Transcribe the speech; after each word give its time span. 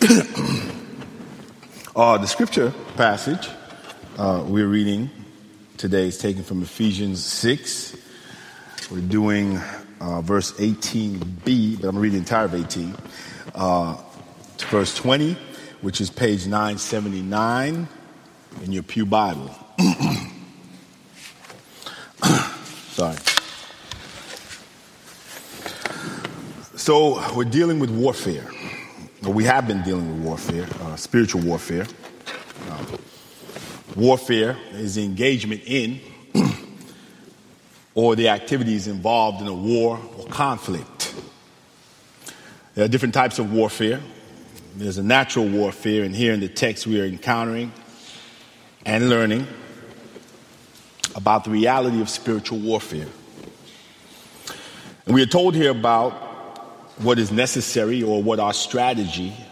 uh, 1.94 2.16
the 2.16 2.26
scripture 2.26 2.72
passage 2.96 3.50
uh, 4.16 4.42
we're 4.46 4.66
reading 4.66 5.10
today 5.76 6.08
is 6.08 6.16
taken 6.16 6.42
from 6.42 6.62
Ephesians 6.62 7.22
6. 7.22 7.98
We're 8.90 9.00
doing 9.02 9.60
uh, 10.00 10.22
verse 10.22 10.52
18b, 10.52 11.82
but 11.82 11.88
I'm 11.88 11.98
reading 11.98 12.14
the 12.14 12.20
entire 12.20 12.46
of 12.46 12.54
18. 12.54 12.96
Uh, 13.54 13.98
to 14.56 14.66
verse 14.68 14.96
20, 14.96 15.36
which 15.82 16.00
is 16.00 16.08
page 16.08 16.46
979 16.46 17.86
in 18.62 18.72
your 18.72 18.82
Pew 18.82 19.04
Bible. 19.04 19.54
Sorry. 22.92 23.18
So 26.76 27.22
we're 27.36 27.44
dealing 27.44 27.80
with 27.80 27.90
warfare. 27.90 28.50
Well, 29.22 29.34
we 29.34 29.44
have 29.44 29.66
been 29.66 29.82
dealing 29.82 30.08
with 30.08 30.26
warfare, 30.26 30.66
uh, 30.80 30.96
spiritual 30.96 31.42
warfare. 31.42 31.86
Uh, 32.70 32.84
warfare 33.94 34.56
is 34.72 34.96
engagement 34.96 35.60
in 35.66 36.00
or 37.94 38.16
the 38.16 38.30
activities 38.30 38.86
involved 38.86 39.42
in 39.42 39.46
a 39.46 39.52
war 39.52 40.00
or 40.16 40.26
conflict. 40.28 41.14
There 42.74 42.86
are 42.86 42.88
different 42.88 43.12
types 43.12 43.38
of 43.38 43.52
warfare. 43.52 44.00
There's 44.76 44.96
a 44.96 45.02
natural 45.02 45.46
warfare, 45.46 46.04
and 46.04 46.16
here 46.16 46.32
in 46.32 46.40
the 46.40 46.48
text 46.48 46.86
we 46.86 46.98
are 46.98 47.04
encountering 47.04 47.72
and 48.86 49.10
learning 49.10 49.46
about 51.14 51.44
the 51.44 51.50
reality 51.50 52.00
of 52.00 52.08
spiritual 52.08 52.58
warfare. 52.58 53.08
And 55.04 55.14
we 55.14 55.22
are 55.22 55.26
told 55.26 55.54
here 55.54 55.72
about 55.72 56.29
what 57.02 57.18
is 57.18 57.32
necessary 57.32 58.02
or 58.02 58.22
what 58.22 58.38
our 58.38 58.52
strategy 58.52 59.32
uh, 59.32 59.44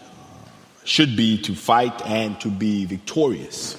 should 0.84 1.16
be 1.16 1.40
to 1.42 1.54
fight 1.54 2.02
and 2.06 2.38
to 2.40 2.48
be 2.48 2.84
victorious 2.84 3.76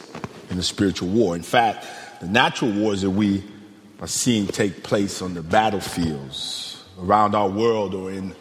in 0.50 0.58
the 0.58 0.64
spiritual 0.64 1.08
war. 1.10 1.36
In 1.36 1.44
fact, 1.44 1.86
the 2.20 2.28
natural 2.28 2.72
wars 2.72 3.02
that 3.02 3.12
we 3.12 3.44
are 4.00 4.08
seeing 4.08 4.48
take 4.48 4.84
place 4.84 5.22
on 5.22 5.36
the 5.36 5.44
battlefields 5.44 6.84
around 7.00 7.36
our 7.36 7.48
world 7.48 7.94
or 7.94 8.12
in 8.12 8.36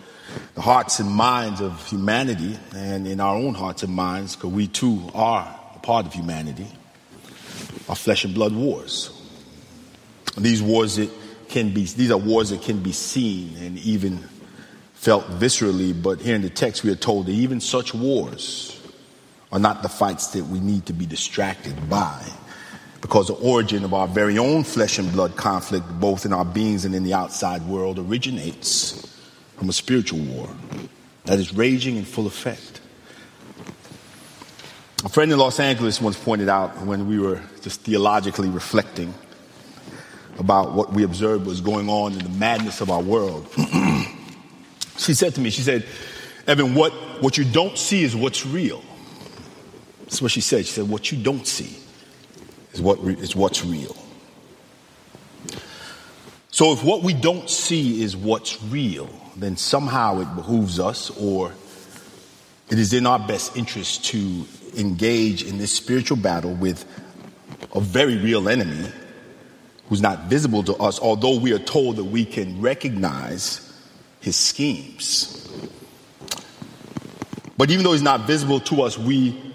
the 0.54 0.62
hearts 0.62 0.98
and 0.98 1.10
minds 1.10 1.60
of 1.60 1.86
humanity 1.86 2.58
and 2.74 3.06
in 3.06 3.20
our 3.20 3.36
own 3.36 3.54
hearts 3.54 3.82
and 3.82 3.92
minds, 3.92 4.34
because 4.34 4.50
we 4.50 4.66
too 4.66 5.10
are 5.14 5.46
a 5.74 5.78
part 5.80 6.06
of 6.06 6.14
humanity, 6.14 6.66
are 7.88 7.96
flesh 7.96 8.24
and 8.24 8.34
blood 8.34 8.54
wars. 8.54 9.10
These 10.36 10.62
wars 10.62 10.96
that 10.96 11.10
can 11.48 11.74
be, 11.74 11.84
these 11.84 12.10
are 12.10 12.18
wars 12.18 12.50
that 12.50 12.62
can 12.62 12.82
be 12.82 12.92
seen 12.92 13.56
and 13.58 13.78
even 13.78 14.24
felt 14.98 15.24
viscerally, 15.30 15.94
but 16.02 16.20
here 16.20 16.34
in 16.34 16.42
the 16.42 16.50
text 16.50 16.82
we 16.82 16.90
are 16.90 16.96
told 16.96 17.26
that 17.26 17.32
even 17.32 17.60
such 17.60 17.94
wars 17.94 18.80
are 19.52 19.60
not 19.60 19.80
the 19.84 19.88
fights 19.88 20.26
that 20.28 20.44
we 20.46 20.58
need 20.58 20.86
to 20.86 20.92
be 20.92 21.06
distracted 21.06 21.88
by. 21.88 22.20
Because 23.00 23.28
the 23.28 23.34
origin 23.34 23.84
of 23.84 23.94
our 23.94 24.08
very 24.08 24.38
own 24.38 24.64
flesh 24.64 24.98
and 24.98 25.10
blood 25.12 25.36
conflict, 25.36 25.86
both 26.00 26.26
in 26.26 26.32
our 26.32 26.44
beings 26.44 26.84
and 26.84 26.96
in 26.96 27.04
the 27.04 27.14
outside 27.14 27.62
world, 27.62 28.00
originates 28.00 29.16
from 29.56 29.68
a 29.68 29.72
spiritual 29.72 30.18
war 30.18 30.48
that 31.26 31.38
is 31.38 31.54
raging 31.54 31.94
in 31.96 32.04
full 32.04 32.26
effect. 32.26 32.80
A 35.04 35.08
friend 35.08 35.30
in 35.30 35.38
Los 35.38 35.60
Angeles 35.60 36.00
once 36.00 36.18
pointed 36.18 36.48
out 36.48 36.76
when 36.84 37.06
we 37.06 37.20
were 37.20 37.40
just 37.62 37.82
theologically 37.82 38.48
reflecting 38.48 39.14
about 40.40 40.72
what 40.72 40.92
we 40.92 41.04
observed 41.04 41.46
was 41.46 41.60
going 41.60 41.88
on 41.88 42.14
in 42.14 42.18
the 42.18 42.30
madness 42.30 42.80
of 42.80 42.90
our 42.90 43.00
world. 43.00 43.46
She 44.98 45.14
said 45.14 45.34
to 45.36 45.40
me, 45.40 45.50
she 45.50 45.62
said, 45.62 45.86
Evan, 46.46 46.74
what, 46.74 46.92
what 47.22 47.38
you 47.38 47.44
don't 47.44 47.78
see 47.78 48.02
is 48.02 48.16
what's 48.16 48.44
real. 48.44 48.82
That's 50.00 50.20
what 50.20 50.32
she 50.32 50.40
said. 50.40 50.66
She 50.66 50.72
said, 50.72 50.88
what 50.88 51.12
you 51.12 51.22
don't 51.22 51.46
see 51.46 51.78
is, 52.72 52.80
what 52.80 53.02
re- 53.02 53.14
is 53.14 53.36
what's 53.36 53.64
real. 53.64 53.96
So 56.50 56.72
if 56.72 56.82
what 56.82 57.02
we 57.02 57.14
don't 57.14 57.48
see 57.48 58.02
is 58.02 58.16
what's 58.16 58.62
real, 58.64 59.08
then 59.36 59.56
somehow 59.56 60.20
it 60.20 60.34
behooves 60.34 60.80
us 60.80 61.10
or 61.10 61.52
it 62.70 62.78
is 62.78 62.92
in 62.92 63.06
our 63.06 63.18
best 63.18 63.56
interest 63.56 64.06
to 64.06 64.44
engage 64.76 65.42
in 65.44 65.58
this 65.58 65.72
spiritual 65.72 66.16
battle 66.16 66.54
with 66.54 66.84
a 67.74 67.80
very 67.80 68.16
real 68.16 68.48
enemy 68.48 68.90
who's 69.88 70.02
not 70.02 70.24
visible 70.24 70.62
to 70.64 70.74
us, 70.76 70.98
although 70.98 71.38
we 71.38 71.52
are 71.52 71.58
told 71.58 71.96
that 71.96 72.04
we 72.04 72.24
can 72.24 72.60
recognize 72.60 73.67
his 74.20 74.36
schemes. 74.36 75.34
But 77.56 77.70
even 77.70 77.84
though 77.84 77.92
he's 77.92 78.02
not 78.02 78.26
visible 78.26 78.60
to 78.60 78.82
us, 78.82 78.96
we 78.96 79.48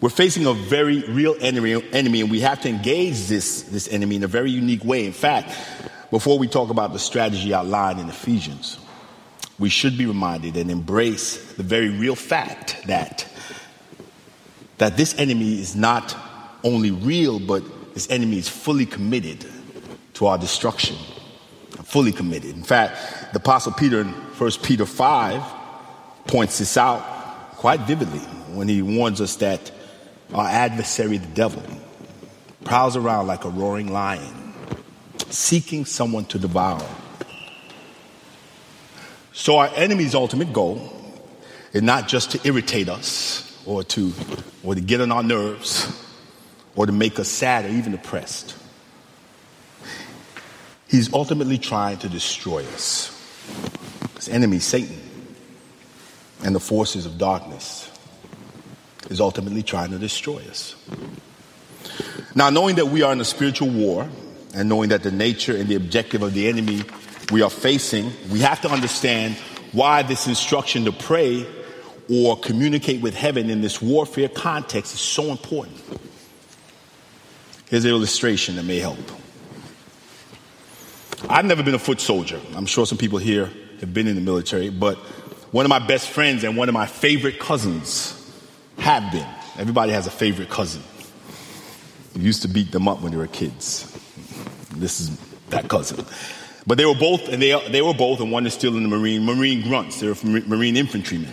we're 0.00 0.10
facing 0.10 0.46
a 0.46 0.52
very 0.52 1.00
real 1.08 1.34
enemy, 1.40 1.82
enemy, 1.92 2.20
and 2.20 2.30
we 2.30 2.40
have 2.40 2.60
to 2.60 2.68
engage 2.68 3.26
this, 3.26 3.62
this 3.62 3.88
enemy 3.88 4.14
in 4.14 4.22
a 4.22 4.28
very 4.28 4.50
unique 4.50 4.84
way. 4.84 5.04
In 5.04 5.12
fact, 5.12 5.52
before 6.12 6.38
we 6.38 6.46
talk 6.46 6.70
about 6.70 6.92
the 6.92 7.00
strategy 7.00 7.52
outlined 7.52 7.98
in 7.98 8.08
Ephesians, 8.08 8.78
we 9.58 9.68
should 9.68 9.98
be 9.98 10.06
reminded 10.06 10.56
and 10.56 10.70
embrace 10.70 11.52
the 11.54 11.64
very 11.64 11.88
real 11.88 12.14
fact 12.14 12.80
that, 12.86 13.26
that 14.78 14.96
this 14.96 15.18
enemy 15.18 15.60
is 15.60 15.74
not 15.74 16.16
only 16.62 16.92
real, 16.92 17.40
but 17.40 17.64
this 17.94 18.08
enemy 18.08 18.38
is 18.38 18.48
fully 18.48 18.86
committed 18.86 19.44
to 20.14 20.26
our 20.26 20.38
destruction. 20.38 20.96
Fully 21.82 22.12
committed. 22.12 22.54
In 22.54 22.62
fact, 22.62 22.96
the 23.32 23.38
Apostle 23.38 23.72
Peter 23.72 24.00
in 24.00 24.08
1 24.08 24.50
Peter 24.62 24.86
5 24.86 25.42
points 26.26 26.58
this 26.58 26.76
out 26.76 27.02
quite 27.52 27.80
vividly 27.80 28.20
when 28.54 28.68
he 28.68 28.82
warns 28.82 29.20
us 29.20 29.36
that 29.36 29.70
our 30.32 30.46
adversary, 30.46 31.18
the 31.18 31.26
devil, 31.28 31.62
prowls 32.64 32.96
around 32.96 33.26
like 33.26 33.44
a 33.44 33.48
roaring 33.48 33.92
lion, 33.92 34.54
seeking 35.30 35.84
someone 35.84 36.24
to 36.26 36.38
devour. 36.38 36.86
So, 39.32 39.58
our 39.58 39.70
enemy's 39.74 40.14
ultimate 40.14 40.52
goal 40.52 40.92
is 41.72 41.82
not 41.82 42.08
just 42.08 42.32
to 42.32 42.40
irritate 42.44 42.88
us 42.88 43.62
or 43.66 43.84
to, 43.84 44.12
or 44.62 44.74
to 44.74 44.80
get 44.80 45.00
on 45.00 45.12
our 45.12 45.22
nerves 45.22 46.04
or 46.76 46.86
to 46.86 46.92
make 46.92 47.18
us 47.18 47.28
sad 47.28 47.64
or 47.64 47.68
even 47.68 47.92
depressed. 47.92 48.54
He's 50.88 51.12
ultimately 51.12 51.58
trying 51.58 51.98
to 51.98 52.08
destroy 52.08 52.64
us. 52.64 53.17
His 54.16 54.28
enemy, 54.28 54.58
Satan, 54.58 55.00
and 56.44 56.54
the 56.54 56.60
forces 56.60 57.06
of 57.06 57.18
darkness, 57.18 57.90
is 59.10 59.20
ultimately 59.20 59.62
trying 59.62 59.90
to 59.90 59.98
destroy 59.98 60.42
us. 60.50 60.74
Now, 62.34 62.50
knowing 62.50 62.76
that 62.76 62.86
we 62.86 63.02
are 63.02 63.12
in 63.12 63.20
a 63.20 63.24
spiritual 63.24 63.70
war, 63.70 64.08
and 64.54 64.68
knowing 64.68 64.90
that 64.90 65.02
the 65.02 65.10
nature 65.10 65.56
and 65.56 65.68
the 65.68 65.74
objective 65.74 66.22
of 66.22 66.34
the 66.34 66.48
enemy 66.48 66.82
we 67.30 67.42
are 67.42 67.50
facing, 67.50 68.10
we 68.30 68.40
have 68.40 68.60
to 68.62 68.70
understand 68.70 69.36
why 69.72 70.02
this 70.02 70.26
instruction 70.26 70.84
to 70.86 70.92
pray 70.92 71.46
or 72.10 72.38
communicate 72.38 73.02
with 73.02 73.14
heaven 73.14 73.50
in 73.50 73.60
this 73.60 73.82
warfare 73.82 74.28
context 74.28 74.94
is 74.94 75.00
so 75.00 75.30
important. 75.30 75.76
Here's 77.66 77.84
an 77.84 77.90
illustration 77.90 78.56
that 78.56 78.64
may 78.64 78.78
help. 78.78 78.98
I've 81.28 81.44
never 81.44 81.62
been 81.62 81.74
a 81.74 81.78
foot 81.78 82.00
soldier. 82.00 82.40
I'm 82.54 82.66
sure 82.66 82.86
some 82.86 82.98
people 82.98 83.18
here 83.18 83.50
have 83.80 83.92
been 83.92 84.06
in 84.06 84.14
the 84.14 84.20
military, 84.20 84.70
but 84.70 84.96
one 85.50 85.64
of 85.64 85.70
my 85.70 85.78
best 85.78 86.10
friends 86.10 86.44
and 86.44 86.56
one 86.56 86.68
of 86.68 86.74
my 86.74 86.86
favorite 86.86 87.40
cousins 87.40 88.14
have 88.78 89.10
been. 89.10 89.26
Everybody 89.58 89.92
has 89.92 90.06
a 90.06 90.10
favorite 90.10 90.48
cousin. 90.48 90.82
We 92.14 92.22
used 92.22 92.42
to 92.42 92.48
beat 92.48 92.70
them 92.70 92.86
up 92.86 93.00
when 93.00 93.12
they 93.12 93.18
were 93.18 93.26
kids. 93.26 93.84
This 94.76 95.00
is 95.00 95.18
that 95.50 95.68
cousin. 95.68 96.04
But 96.66 96.78
they 96.78 96.86
were 96.86 96.94
both, 96.94 97.28
and 97.28 97.42
they, 97.42 97.68
they 97.70 97.82
were 97.82 97.94
both, 97.94 98.20
and 98.20 98.30
one 98.30 98.46
is 98.46 98.54
still 98.54 98.76
in 98.76 98.82
the 98.82 98.88
Marine, 98.88 99.24
Marine 99.24 99.62
grunts. 99.62 100.00
They 100.00 100.08
were 100.08 100.16
Marine 100.22 100.76
infantrymen. 100.76 101.32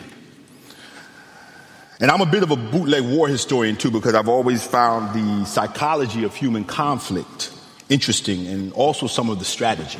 And 1.99 2.09
I'm 2.09 2.21
a 2.21 2.25
bit 2.25 2.43
of 2.43 2.51
a 2.51 2.55
bootleg 2.55 3.03
war 3.03 3.27
historian 3.27 3.75
too, 3.75 3.91
because 3.91 4.15
I've 4.15 4.29
always 4.29 4.65
found 4.65 5.13
the 5.13 5.45
psychology 5.45 6.23
of 6.23 6.35
human 6.35 6.63
conflict 6.63 7.51
interesting 7.89 8.47
and 8.47 8.73
also 8.73 9.07
some 9.07 9.29
of 9.29 9.39
the 9.39 9.45
strategy. 9.45 9.99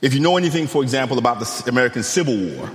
If 0.00 0.14
you 0.14 0.20
know 0.20 0.36
anything, 0.36 0.66
for 0.66 0.82
example, 0.82 1.18
about 1.18 1.40
the 1.40 1.64
American 1.68 2.02
Civil 2.02 2.36
War, 2.36 2.70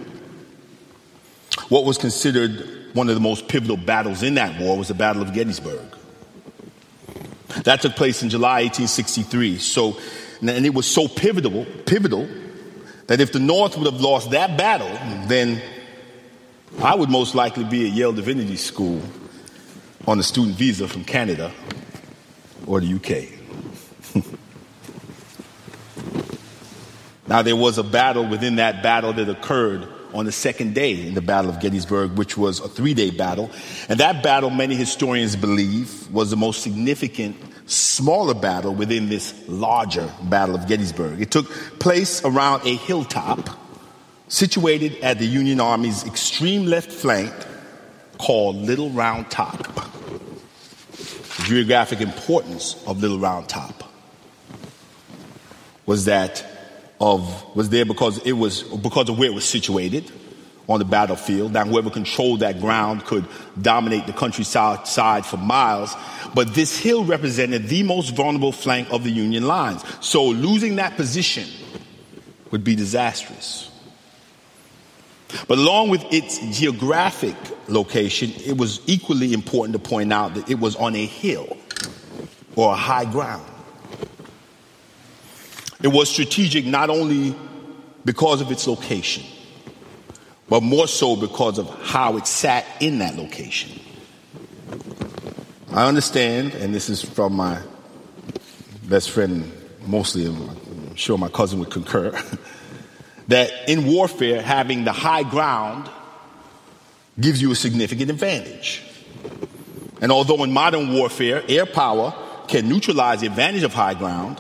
what 1.70 1.86
was 1.86 1.98
considered 1.98 2.94
one 2.94 3.10
of 3.10 3.16
the 3.16 3.22
most 3.22 3.48
pivotal 3.48 3.78
battles 3.78 4.24
in 4.24 4.36
that 4.36 4.60
war 4.60 4.78
was 4.78 4.88
the 4.88 4.94
Battle 4.94 5.22
of 5.22 5.34
Gettysburg. 5.34 5.82
That 7.64 7.82
took 7.82 7.96
place 7.96 8.24
in 8.24 8.30
July 8.30 8.64
1863. 8.64 9.58
So, 9.60 9.98
and 10.42 10.66
it 10.66 10.74
was 10.74 10.86
so 10.86 11.08
pivotal, 11.08 11.66
pivotal 11.86 12.28
that 13.08 13.22
if 13.22 13.32
the 13.32 13.40
North 13.40 13.78
would 13.78 13.92
have 13.92 14.02
lost 14.02 14.32
that 14.32 14.58
battle, 14.58 14.92
then 15.28 15.62
I 16.82 16.96
would 16.96 17.10
most 17.10 17.36
likely 17.36 17.64
be 17.64 17.88
at 17.88 17.94
Yale 17.94 18.14
Divinity 18.14 18.56
School 18.56 19.02
on 20.08 20.20
a 20.20 20.24
student 20.24 20.56
visa 20.56 20.88
from 20.88 21.04
Canada 21.04 21.52
or 22.66 22.82
the 22.82 22.94
UK. 22.96 23.43
Now, 27.34 27.42
there 27.42 27.56
was 27.56 27.80
a 27.80 27.84
battle 27.84 28.28
within 28.28 28.58
that 28.58 28.84
battle 28.84 29.12
that 29.14 29.28
occurred 29.28 29.88
on 30.14 30.26
the 30.26 30.32
second 30.32 30.76
day 30.76 31.08
in 31.08 31.16
the 31.16 31.22
Battle 31.22 31.50
of 31.50 31.60
Gettysburg, 31.60 32.12
which 32.12 32.38
was 32.38 32.60
a 32.60 32.68
three 32.68 32.94
day 32.94 33.10
battle. 33.10 33.50
And 33.90 34.00
that 34.00 34.22
battle, 34.22 34.52
many 34.52 34.76
historians 34.76 35.36
believe, 35.36 36.12
was 36.12 36.30
the 36.30 36.36
most 36.36 36.62
significant 36.62 37.36
smaller 37.66 38.36
battle 38.36 38.76
within 38.76 39.10
this 39.10 39.34
larger 39.48 40.14
Battle 40.22 40.54
of 40.54 40.68
Gettysburg. 40.68 41.22
It 41.22 41.32
took 41.32 41.50
place 41.80 42.24
around 42.24 42.68
a 42.68 42.76
hilltop 42.76 43.50
situated 44.28 45.00
at 45.02 45.18
the 45.18 45.26
Union 45.26 45.60
Army's 45.60 46.06
extreme 46.06 46.68
left 46.68 46.92
flank 46.92 47.34
called 48.20 48.58
Little 48.58 48.92
Round 48.92 49.32
Top. 49.32 49.58
The 50.92 51.44
geographic 51.46 52.00
importance 52.00 52.76
of 52.86 53.02
Little 53.02 53.18
Round 53.18 53.50
Top 53.50 53.92
was 55.88 56.06
that 56.06 56.53
of 57.04 57.54
was 57.54 57.70
there 57.70 57.84
because 57.84 58.18
it 58.20 58.32
was 58.32 58.64
because 58.64 59.10
of 59.10 59.20
where 59.20 59.30
it 59.30 59.34
was 59.34 59.44
situated 59.44 60.10
on 60.70 60.80
the 60.80 60.86
battlefield. 60.86 61.52
Now, 61.52 61.66
whoever 61.66 61.90
controlled 61.90 62.40
that 62.40 62.62
ground 62.62 63.04
could 63.04 63.26
dominate 63.62 64.08
the 64.08 64.14
countryside 64.14 64.88
side 64.88 65.26
for 65.26 65.36
miles, 65.36 65.94
but 66.34 66.54
this 66.54 66.78
hill 66.78 67.04
represented 67.04 67.68
the 67.68 67.84
most 67.84 68.16
vulnerable 68.16 68.54
flank 68.54 68.88
of 68.90 69.04
the 69.04 69.12
Union 69.12 69.46
lines. 69.46 69.84
So 70.00 70.28
losing 70.28 70.78
that 70.78 70.96
position 70.96 71.50
would 72.52 72.64
be 72.64 72.74
disastrous. 72.74 73.70
But 75.50 75.58
along 75.58 75.90
with 75.90 76.06
its 76.14 76.40
geographic 76.58 77.36
location, 77.68 78.32
it 78.46 78.56
was 78.58 78.80
equally 78.88 79.34
important 79.34 79.74
to 79.74 79.90
point 79.90 80.14
out 80.14 80.36
that 80.36 80.50
it 80.50 80.60
was 80.60 80.78
on 80.78 80.96
a 80.96 81.06
hill 81.06 81.58
or 82.56 82.72
a 82.72 82.78
high 82.78 83.06
ground. 83.06 83.53
It 85.84 85.90
was 85.90 86.10
strategic 86.10 86.66
not 86.66 86.90
only 86.90 87.36
because 88.06 88.40
of 88.40 88.52
its 88.52 88.66
location, 88.68 89.24
but 90.48 90.64
more 90.64 90.88
so 90.88 91.16
because 91.18 91.60
of 91.60 91.70
how 91.84 92.16
it 92.16 92.26
sat 92.26 92.66
in 92.80 93.00
that 93.00 93.18
location. 93.18 93.80
I 95.72 95.88
understand, 95.88 96.54
and 96.54 96.74
this 96.74 96.90
is 96.90 97.02
from 97.02 97.34
my 97.34 97.60
best 98.84 99.10
friend, 99.10 99.52
mostly, 99.86 100.26
I'm 100.26 100.96
sure 100.96 101.18
my 101.18 101.30
cousin 101.30 101.60
would 101.60 101.72
concur, 101.72 102.12
that 103.28 103.52
in 103.68 103.86
warfare, 103.86 104.42
having 104.42 104.86
the 104.86 104.94
high 104.94 105.24
ground 105.24 105.90
gives 107.20 107.42
you 107.42 107.52
a 107.52 107.56
significant 107.56 108.10
advantage. 108.10 108.84
And 110.02 110.12
although 110.12 110.44
in 110.44 110.54
modern 110.54 110.94
warfare, 110.94 111.44
air 111.50 111.66
power 111.66 112.14
can 112.48 112.70
neutralize 112.70 113.22
the 113.22 113.28
advantage 113.28 113.64
of 113.64 113.74
high 113.74 113.94
ground, 113.96 114.40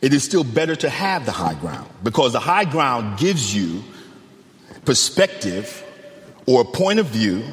it 0.00 0.12
is 0.12 0.22
still 0.22 0.44
better 0.44 0.76
to 0.76 0.88
have 0.88 1.26
the 1.26 1.32
high 1.32 1.54
ground 1.54 1.90
because 2.02 2.32
the 2.32 2.40
high 2.40 2.64
ground 2.64 3.18
gives 3.18 3.54
you 3.54 3.82
perspective 4.84 5.84
or 6.46 6.62
a 6.62 6.64
point 6.64 6.98
of 6.98 7.06
view 7.06 7.44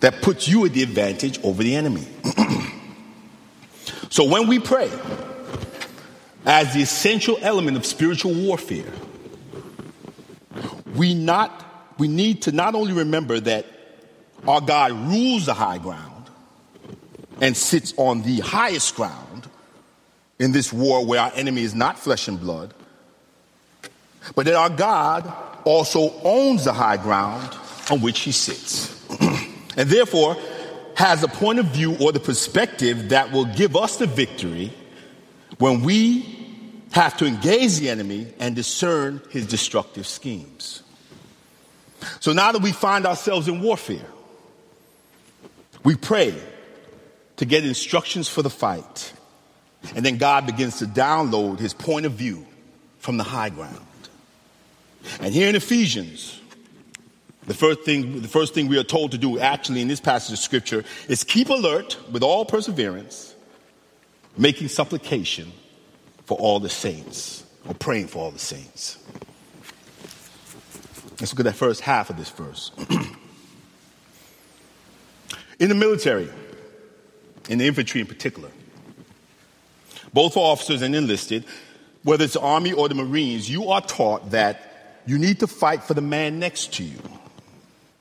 that 0.00 0.22
puts 0.22 0.48
you 0.48 0.64
at 0.64 0.72
the 0.72 0.82
advantage 0.82 1.42
over 1.42 1.62
the 1.62 1.74
enemy. 1.74 2.06
so 4.10 4.24
when 4.24 4.46
we 4.48 4.58
pray, 4.58 4.90
as 6.46 6.74
the 6.74 6.82
essential 6.82 7.38
element 7.40 7.76
of 7.76 7.86
spiritual 7.86 8.34
warfare, 8.34 8.92
we 10.94 11.14
not 11.14 11.62
we 11.98 12.08
need 12.08 12.42
to 12.42 12.52
not 12.52 12.74
only 12.74 12.92
remember 12.92 13.38
that 13.40 13.66
our 14.46 14.60
God 14.60 14.92
rules 14.92 15.46
the 15.46 15.54
high 15.54 15.78
ground 15.78 16.28
and 17.40 17.56
sits 17.56 17.94
on 17.96 18.22
the 18.22 18.40
highest 18.40 18.94
ground, 18.96 19.48
in 20.44 20.52
this 20.52 20.70
war 20.70 21.04
where 21.06 21.20
our 21.20 21.32
enemy 21.34 21.62
is 21.62 21.74
not 21.74 21.98
flesh 21.98 22.28
and 22.28 22.38
blood, 22.38 22.74
but 24.34 24.44
that 24.44 24.54
our 24.54 24.68
God 24.68 25.32
also 25.64 26.12
owns 26.22 26.64
the 26.64 26.72
high 26.74 26.98
ground 26.98 27.50
on 27.90 28.02
which 28.02 28.20
he 28.20 28.30
sits. 28.30 28.92
and 29.78 29.88
therefore 29.88 30.36
has 30.96 31.22
a 31.22 31.28
point 31.28 31.58
of 31.58 31.66
view 31.66 31.96
or 31.98 32.12
the 32.12 32.20
perspective 32.20 33.08
that 33.08 33.32
will 33.32 33.46
give 33.46 33.74
us 33.74 33.96
the 33.96 34.06
victory 34.06 34.70
when 35.58 35.80
we 35.80 36.38
have 36.92 37.16
to 37.16 37.24
engage 37.24 37.78
the 37.78 37.88
enemy 37.88 38.26
and 38.38 38.54
discern 38.54 39.22
his 39.30 39.46
destructive 39.46 40.06
schemes. 40.06 40.82
So 42.20 42.34
now 42.34 42.52
that 42.52 42.60
we 42.60 42.72
find 42.72 43.06
ourselves 43.06 43.48
in 43.48 43.62
warfare, 43.62 44.06
we 45.82 45.96
pray 45.96 46.34
to 47.36 47.46
get 47.46 47.64
instructions 47.64 48.28
for 48.28 48.42
the 48.42 48.50
fight 48.50 49.14
and 49.94 50.04
then 50.04 50.16
God 50.16 50.46
begins 50.46 50.78
to 50.78 50.86
download 50.86 51.58
his 51.58 51.74
point 51.74 52.06
of 52.06 52.12
view 52.12 52.46
from 52.98 53.16
the 53.16 53.24
high 53.24 53.50
ground. 53.50 53.78
And 55.20 55.34
here 55.34 55.48
in 55.48 55.54
Ephesians, 55.54 56.40
the 57.46 57.54
first 57.54 57.82
thing, 57.82 58.22
the 58.22 58.28
first 58.28 58.54
thing 58.54 58.68
we 58.68 58.78
are 58.78 58.84
told 58.84 59.10
to 59.12 59.18
do 59.18 59.38
actually 59.38 59.82
in 59.82 59.88
this 59.88 60.00
passage 60.00 60.32
of 60.32 60.38
scripture 60.38 60.84
is 61.08 61.24
keep 61.24 61.50
alert 61.50 61.98
with 62.10 62.22
all 62.22 62.46
perseverance, 62.46 63.34
making 64.38 64.68
supplication 64.68 65.52
for 66.24 66.38
all 66.38 66.58
the 66.58 66.70
saints, 66.70 67.44
or 67.68 67.74
praying 67.74 68.06
for 68.06 68.20
all 68.20 68.30
the 68.30 68.38
saints. 68.38 68.98
Let's 71.20 71.32
look 71.32 71.40
at 71.40 71.44
that 71.44 71.54
first 71.54 71.82
half 71.82 72.08
of 72.10 72.16
this 72.16 72.30
verse. 72.30 72.72
in 75.58 75.68
the 75.68 75.74
military, 75.74 76.30
in 77.48 77.58
the 77.58 77.66
infantry 77.66 78.00
in 78.00 78.06
particular, 78.06 78.48
both 80.14 80.36
officers 80.36 80.80
and 80.80 80.94
enlisted, 80.94 81.44
whether 82.04 82.24
it's 82.24 82.34
the 82.34 82.40
Army 82.40 82.72
or 82.72 82.88
the 82.88 82.94
Marines, 82.94 83.50
you 83.50 83.68
are 83.70 83.80
taught 83.80 84.30
that 84.30 85.02
you 85.06 85.18
need 85.18 85.40
to 85.40 85.46
fight 85.46 85.82
for 85.82 85.92
the 85.92 86.00
man 86.00 86.38
next 86.38 86.72
to 86.74 86.84
you, 86.84 86.98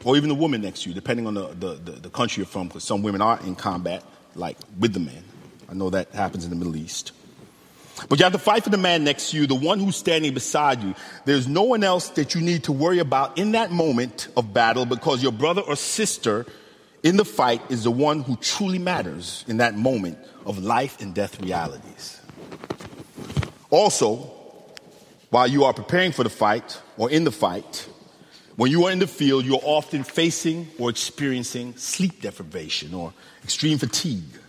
or 0.05 0.15
even 0.15 0.29
the 0.29 0.35
woman 0.35 0.61
next 0.61 0.83
to 0.83 0.89
you, 0.89 0.95
depending 0.95 1.27
on 1.27 1.33
the, 1.33 1.47
the, 1.47 1.73
the, 1.73 1.91
the 1.91 2.09
country 2.09 2.41
you're 2.41 2.47
from, 2.47 2.67
because 2.67 2.83
some 2.83 3.01
women 3.01 3.21
are 3.21 3.39
in 3.41 3.55
combat, 3.55 4.03
like 4.35 4.57
with 4.79 4.93
the 4.93 4.99
man. 4.99 5.23
I 5.67 5.73
know 5.73 5.89
that 5.89 6.11
happens 6.11 6.43
in 6.43 6.51
the 6.51 6.55
Middle 6.55 6.75
East. 6.75 7.11
But 8.09 8.19
you 8.19 8.23
have 8.23 8.33
to 8.33 8.39
fight 8.39 8.63
for 8.63 8.69
the 8.69 8.77
man 8.77 9.03
next 9.03 9.31
to 9.31 9.37
you, 9.37 9.47
the 9.47 9.55
one 9.55 9.79
who's 9.79 9.95
standing 9.95 10.33
beside 10.33 10.81
you. 10.81 10.95
There's 11.25 11.47
no 11.47 11.63
one 11.63 11.83
else 11.83 12.09
that 12.09 12.35
you 12.35 12.41
need 12.41 12.63
to 12.65 12.71
worry 12.71 12.99
about 12.99 13.37
in 13.37 13.51
that 13.51 13.71
moment 13.71 14.27
of 14.35 14.53
battle 14.53 14.85
because 14.85 15.21
your 15.21 15.31
brother 15.31 15.61
or 15.61 15.75
sister 15.75 16.45
in 17.03 17.17
the 17.17 17.25
fight 17.25 17.61
is 17.69 17.83
the 17.83 17.91
one 17.91 18.21
who 18.21 18.37
truly 18.37 18.79
matters 18.79 19.43
in 19.47 19.57
that 19.57 19.75
moment 19.75 20.17
of 20.45 20.57
life 20.57 20.99
and 21.01 21.13
death 21.13 21.39
realities. 21.41 22.19
Also, 23.69 24.31
while 25.29 25.47
you 25.47 25.65
are 25.65 25.73
preparing 25.73 26.11
for 26.11 26.23
the 26.23 26.29
fight 26.29 26.79
or 26.97 27.11
in 27.11 27.25
the 27.25 27.31
fight, 27.31 27.89
when 28.55 28.71
you 28.71 28.85
are 28.85 28.91
in 28.91 28.99
the 28.99 29.07
field, 29.07 29.45
you're 29.45 29.59
often 29.63 30.03
facing 30.03 30.67
or 30.77 30.89
experiencing 30.89 31.75
sleep 31.75 32.21
deprivation 32.21 32.93
or 32.93 33.13
extreme 33.43 33.79
fatigue. 33.79 34.39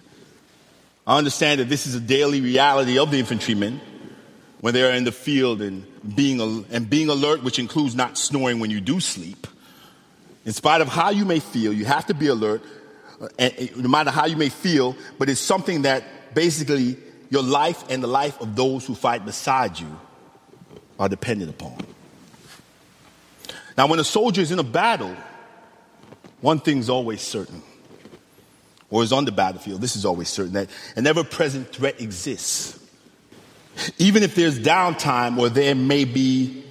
I 1.06 1.18
understand 1.18 1.60
that 1.60 1.68
this 1.68 1.86
is 1.86 1.94
a 1.94 2.00
daily 2.00 2.40
reality 2.40 2.98
of 2.98 3.10
the 3.10 3.18
infantrymen 3.18 3.80
when 4.60 4.74
they 4.74 4.82
are 4.82 4.94
in 4.94 5.04
the 5.04 5.12
field 5.12 5.60
and 5.60 5.84
being, 6.14 6.40
and 6.70 6.88
being 6.88 7.08
alert, 7.08 7.42
which 7.42 7.58
includes 7.58 7.94
not 7.94 8.16
snoring 8.16 8.60
when 8.60 8.70
you 8.70 8.80
do 8.80 9.00
sleep. 9.00 9.46
In 10.44 10.52
spite 10.52 10.80
of 10.80 10.88
how 10.88 11.10
you 11.10 11.24
may 11.24 11.40
feel, 11.40 11.72
you 11.72 11.84
have 11.84 12.06
to 12.06 12.14
be 12.14 12.26
alert 12.28 12.62
uh, 13.20 13.48
no 13.76 13.88
matter 13.88 14.10
how 14.10 14.26
you 14.26 14.36
may 14.36 14.48
feel, 14.48 14.96
but 15.18 15.28
it's 15.28 15.40
something 15.40 15.82
that 15.82 16.34
basically 16.34 16.96
your 17.30 17.42
life 17.42 17.84
and 17.88 18.02
the 18.02 18.06
life 18.06 18.40
of 18.40 18.56
those 18.56 18.86
who 18.86 18.94
fight 18.94 19.24
beside 19.24 19.78
you 19.78 19.98
are 20.98 21.08
dependent 21.08 21.50
upon. 21.50 21.78
Now, 23.76 23.86
when 23.88 23.98
a 23.98 24.04
soldier 24.04 24.40
is 24.40 24.52
in 24.52 24.58
a 24.58 24.64
battle, 24.64 25.16
one 26.40 26.60
thing's 26.60 26.88
always 26.88 27.20
certain, 27.20 27.62
or 28.90 29.02
is 29.02 29.12
on 29.12 29.24
the 29.24 29.32
battlefield, 29.32 29.80
this 29.80 29.96
is 29.96 30.04
always 30.04 30.28
certain 30.28 30.52
that 30.52 30.68
an 30.94 31.06
ever 31.06 31.24
present 31.24 31.72
threat 31.72 32.00
exists. 32.00 32.78
Even 33.98 34.22
if 34.22 34.34
there's 34.36 34.58
downtime 34.58 35.38
or 35.38 35.48
there 35.48 35.74
may 35.74 36.04
be 36.04 36.62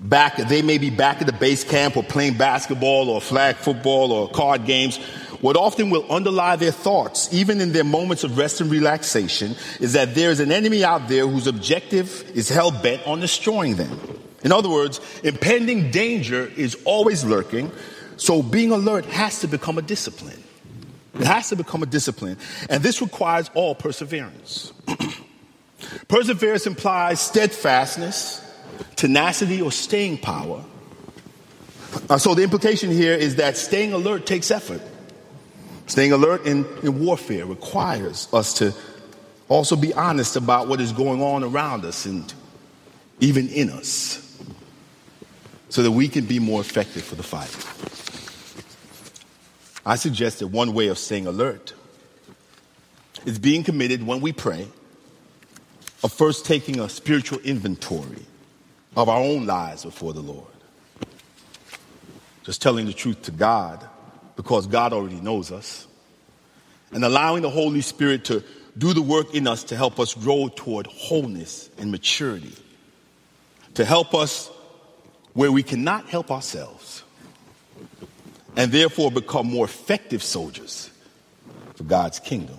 back, 0.00 0.36
they 0.36 0.62
may 0.62 0.78
be 0.78 0.90
back 0.90 1.20
at 1.20 1.26
the 1.26 1.32
base 1.32 1.64
camp 1.64 1.96
or 1.96 2.02
playing 2.02 2.36
basketball 2.36 3.08
or 3.08 3.20
flag 3.20 3.56
football 3.56 4.12
or 4.12 4.28
card 4.30 4.64
games, 4.64 4.98
what 5.40 5.56
often 5.56 5.90
will 5.90 6.04
underlie 6.10 6.56
their 6.56 6.72
thoughts, 6.72 7.32
even 7.32 7.60
in 7.60 7.72
their 7.72 7.84
moments 7.84 8.24
of 8.24 8.36
rest 8.36 8.60
and 8.60 8.70
relaxation, 8.70 9.54
is 9.78 9.92
that 9.92 10.14
there 10.14 10.30
is 10.30 10.40
an 10.40 10.50
enemy 10.50 10.84
out 10.84 11.08
there 11.08 11.26
whose 11.26 11.46
objective 11.46 12.28
is 12.34 12.48
hell 12.48 12.70
bent 12.70 13.06
on 13.06 13.20
destroying 13.20 13.76
them. 13.76 14.20
In 14.42 14.52
other 14.52 14.68
words, 14.68 15.00
impending 15.22 15.90
danger 15.90 16.50
is 16.56 16.76
always 16.84 17.24
lurking, 17.24 17.70
so 18.16 18.42
being 18.42 18.72
alert 18.72 19.04
has 19.06 19.40
to 19.40 19.48
become 19.48 19.78
a 19.78 19.82
discipline. 19.82 20.42
It 21.14 21.26
has 21.26 21.48
to 21.50 21.56
become 21.56 21.82
a 21.82 21.86
discipline, 21.86 22.36
and 22.68 22.82
this 22.82 23.00
requires 23.00 23.50
all 23.54 23.74
perseverance. 23.74 24.72
perseverance 26.08 26.66
implies 26.66 27.20
steadfastness, 27.20 28.44
tenacity, 28.96 29.62
or 29.62 29.72
staying 29.72 30.18
power. 30.18 30.64
Uh, 32.08 32.18
so 32.18 32.34
the 32.34 32.42
implication 32.42 32.90
here 32.90 33.14
is 33.14 33.36
that 33.36 33.56
staying 33.56 33.92
alert 33.92 34.26
takes 34.26 34.50
effort. 34.50 34.82
Staying 35.86 36.12
alert 36.12 36.44
in, 36.46 36.66
in 36.82 37.04
warfare 37.04 37.46
requires 37.46 38.28
us 38.32 38.54
to 38.54 38.74
also 39.48 39.74
be 39.74 39.94
honest 39.94 40.36
about 40.36 40.68
what 40.68 40.80
is 40.80 40.92
going 40.92 41.22
on 41.22 41.42
around 41.42 41.84
us 41.84 42.04
and 42.04 42.32
even 43.20 43.48
in 43.48 43.70
us. 43.70 44.24
so 45.68 45.82
that 45.82 45.90
we 45.90 46.08
can 46.08 46.24
be 46.24 46.38
more 46.38 46.60
effective 46.60 47.04
for 47.04 47.14
the 47.14 47.22
fight. 47.22 47.54
I 49.84 49.96
suggest 49.96 50.40
that 50.40 50.48
one 50.48 50.74
way 50.74 50.88
of 50.88 50.98
staying 50.98 51.26
alert 51.26 51.74
is 53.24 53.38
being 53.38 53.64
committed 53.64 54.06
when 54.06 54.20
we 54.20 54.32
pray 54.32 54.68
of 56.02 56.12
first 56.12 56.46
taking 56.46 56.80
a 56.80 56.88
spiritual 56.88 57.38
inventory 57.40 58.24
of 58.96 59.08
our 59.08 59.20
own 59.20 59.46
lives 59.46 59.84
before 59.84 60.12
the 60.12 60.20
Lord. 60.20 60.46
Just 62.44 62.62
telling 62.62 62.86
the 62.86 62.92
truth 62.92 63.22
to 63.22 63.30
God 63.30 63.86
because 64.36 64.66
God 64.66 64.92
already 64.92 65.20
knows 65.20 65.52
us. 65.52 65.86
And 66.92 67.04
allowing 67.04 67.42
the 67.42 67.50
Holy 67.50 67.82
Spirit 67.82 68.24
to 68.26 68.42
do 68.78 68.94
the 68.94 69.02
work 69.02 69.34
in 69.34 69.46
us 69.46 69.64
to 69.64 69.76
help 69.76 70.00
us 70.00 70.14
grow 70.14 70.48
toward 70.48 70.86
wholeness 70.86 71.68
and 71.76 71.90
maturity. 71.90 72.54
To 73.74 73.84
help 73.84 74.14
us 74.14 74.48
where 75.34 75.52
we 75.52 75.62
cannot 75.62 76.08
help 76.08 76.30
ourselves. 76.30 77.02
And 78.56 78.72
therefore 78.72 79.10
become 79.10 79.46
more 79.50 79.66
effective 79.66 80.22
soldiers 80.22 80.90
for 81.74 81.84
God's 81.84 82.18
kingdom. 82.18 82.58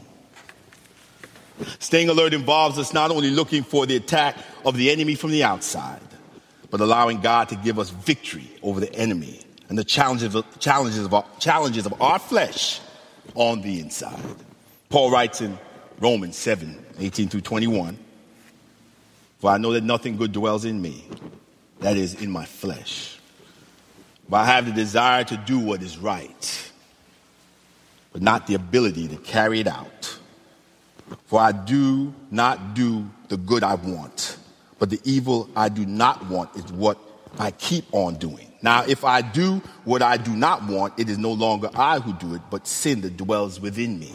Staying 1.79 2.09
alert 2.09 2.33
involves 2.33 2.77
us 2.77 2.93
not 2.93 3.11
only 3.11 3.31
looking 3.31 3.63
for 3.63 3.85
the 3.85 3.95
attack 3.95 4.37
of 4.65 4.77
the 4.77 4.91
enemy 4.91 5.15
from 5.15 5.31
the 5.31 5.43
outside, 5.43 5.99
but 6.69 6.81
allowing 6.81 7.21
God 7.21 7.49
to 7.49 7.55
give 7.55 7.79
us 7.79 7.89
victory 7.89 8.49
over 8.61 8.79
the 8.79 8.93
enemy 8.95 9.41
and 9.69 9.77
the 9.77 9.83
challenges 9.83 10.35
of, 10.35 10.59
challenges 10.59 11.05
of, 11.05 11.13
our, 11.13 11.25
challenges 11.39 11.85
of 11.85 12.01
our 12.01 12.19
flesh 12.19 12.81
on 13.35 13.61
the 13.61 13.79
inside. 13.79 14.19
Paul 14.89 15.11
writes 15.11 15.41
in 15.41 15.57
Romans 15.99 16.35
7 16.35 16.85
18 16.99 17.29
through 17.29 17.41
21 17.41 17.97
For 19.39 19.51
I 19.51 19.57
know 19.57 19.73
that 19.73 19.83
nothing 19.83 20.17
good 20.17 20.31
dwells 20.31 20.65
in 20.65 20.81
me, 20.81 21.05
that 21.79 21.97
is, 21.97 22.15
in 22.21 22.31
my 22.31 22.45
flesh. 22.45 23.19
But 24.27 24.37
I 24.37 24.45
have 24.45 24.65
the 24.65 24.71
desire 24.71 25.23
to 25.23 25.37
do 25.37 25.59
what 25.59 25.81
is 25.81 25.97
right, 25.97 26.71
but 28.11 28.21
not 28.21 28.47
the 28.47 28.55
ability 28.55 29.07
to 29.07 29.17
carry 29.17 29.59
it 29.59 29.67
out. 29.67 30.17
For 31.25 31.39
I 31.39 31.51
do 31.51 32.13
not 32.29 32.75
do 32.75 33.09
the 33.29 33.37
good 33.37 33.63
I 33.63 33.75
want, 33.75 34.37
but 34.79 34.89
the 34.89 34.99
evil 35.03 35.49
I 35.55 35.69
do 35.69 35.85
not 35.85 36.25
want 36.27 36.55
is 36.55 36.71
what 36.71 36.97
I 37.37 37.51
keep 37.51 37.85
on 37.91 38.15
doing. 38.15 38.51
Now, 38.61 38.83
if 38.85 39.05
I 39.05 39.21
do 39.21 39.61
what 39.85 40.01
I 40.01 40.17
do 40.17 40.35
not 40.35 40.67
want, 40.67 40.99
it 40.99 41.09
is 41.09 41.17
no 41.17 41.31
longer 41.31 41.69
I 41.75 41.99
who 41.99 42.13
do 42.13 42.33
it, 42.35 42.41
but 42.49 42.67
sin 42.67 43.01
that 43.01 43.15
dwells 43.17 43.59
within 43.59 43.99
me. 43.99 44.11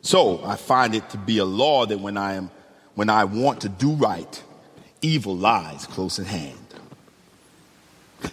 So 0.00 0.44
I 0.44 0.56
find 0.56 0.94
it 0.94 1.08
to 1.10 1.18
be 1.18 1.38
a 1.38 1.44
law 1.44 1.86
that 1.86 1.98
when 1.98 2.16
I 2.16 2.34
am, 2.34 2.50
when 2.94 3.10
I 3.10 3.24
want 3.24 3.62
to 3.62 3.68
do 3.68 3.92
right, 3.92 4.42
evil 5.02 5.36
lies 5.36 5.86
close 5.86 6.18
at 6.18 6.26
hand. 6.26 6.58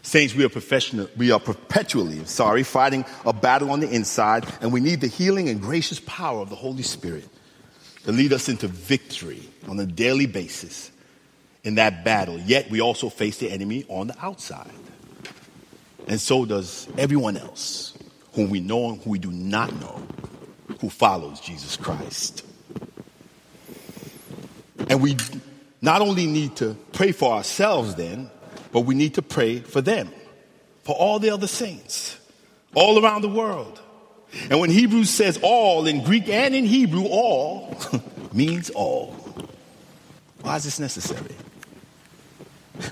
Saints, 0.03 0.33
we 0.33 0.45
are 0.45 0.49
professional, 0.49 1.09
we 1.17 1.31
are 1.31 1.39
perpetually, 1.39 2.23
sorry, 2.25 2.63
fighting 2.63 3.05
a 3.25 3.33
battle 3.33 3.71
on 3.71 3.81
the 3.81 3.89
inside, 3.89 4.45
and 4.61 4.71
we 4.71 4.79
need 4.79 5.01
the 5.01 5.07
healing 5.07 5.49
and 5.49 5.61
gracious 5.61 5.99
power 5.99 6.39
of 6.39 6.49
the 6.49 6.55
Holy 6.55 6.83
Spirit 6.83 7.27
to 8.05 8.11
lead 8.11 8.33
us 8.33 8.49
into 8.49 8.67
victory 8.67 9.43
on 9.67 9.79
a 9.79 9.85
daily 9.85 10.25
basis 10.25 10.91
in 11.63 11.75
that 11.75 12.03
battle. 12.03 12.37
Yet 12.39 12.69
we 12.69 12.81
also 12.81 13.09
face 13.09 13.37
the 13.37 13.49
enemy 13.49 13.85
on 13.87 14.07
the 14.07 14.15
outside. 14.25 14.71
And 16.07 16.19
so 16.19 16.45
does 16.45 16.87
everyone 16.97 17.37
else 17.37 17.97
whom 18.33 18.49
we 18.49 18.59
know 18.59 18.89
and 18.89 19.01
who 19.01 19.11
we 19.11 19.19
do 19.19 19.31
not 19.31 19.73
know 19.79 20.01
who 20.79 20.89
follows 20.89 21.39
Jesus 21.39 21.77
Christ. 21.77 22.45
And 24.89 25.01
we 25.01 25.15
not 25.81 26.01
only 26.01 26.25
need 26.25 26.55
to 26.57 26.75
pray 26.91 27.11
for 27.11 27.33
ourselves 27.33 27.95
then, 27.95 28.29
but 28.71 28.81
we 28.81 28.95
need 28.95 29.15
to 29.15 29.21
pray 29.21 29.59
for 29.59 29.81
them, 29.81 30.09
for 30.83 30.95
all 30.95 31.19
the 31.19 31.29
other 31.29 31.47
saints, 31.47 32.17
all 32.73 33.03
around 33.03 33.21
the 33.21 33.29
world. 33.29 33.79
And 34.49 34.59
when 34.59 34.69
Hebrews 34.69 35.09
says 35.09 35.39
all 35.41 35.87
in 35.87 36.03
Greek 36.03 36.29
and 36.29 36.55
in 36.55 36.65
Hebrew, 36.65 37.05
all 37.05 37.77
means 38.33 38.69
all. 38.69 39.13
Why 40.41 40.55
is 40.55 40.63
this 40.63 40.79
necessary? 40.79 41.35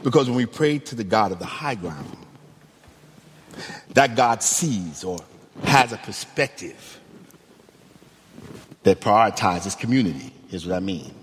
Because 0.03 0.27
when 0.27 0.38
we 0.38 0.45
pray 0.45 0.79
to 0.79 0.95
the 0.95 1.03
God 1.03 1.31
of 1.31 1.39
the 1.39 1.45
high 1.45 1.75
ground, 1.75 2.15
that 3.93 4.15
God 4.15 4.43
sees 4.43 5.03
or 5.03 5.19
has 5.63 5.91
a 5.91 5.98
perspective 5.98 7.00
that 8.83 9.01
prioritizes 9.01 9.77
community. 9.77 10.33
Here's 10.50 10.65
what 10.65 10.75
I 10.75 10.79
mean. 10.79 11.13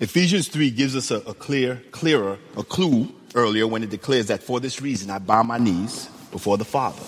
Ephesians 0.00 0.48
3 0.48 0.70
gives 0.70 0.96
us 0.96 1.10
a, 1.10 1.16
a, 1.16 1.34
clear, 1.34 1.82
clearer, 1.92 2.38
a 2.56 2.64
clue 2.64 3.14
earlier 3.34 3.66
when 3.66 3.82
it 3.82 3.90
declares 3.90 4.26
that 4.26 4.42
for 4.42 4.60
this 4.60 4.80
reason 4.80 5.10
I 5.10 5.18
bow 5.18 5.42
my 5.42 5.58
knees 5.58 6.06
before 6.32 6.58
the 6.58 6.64
Father, 6.64 7.02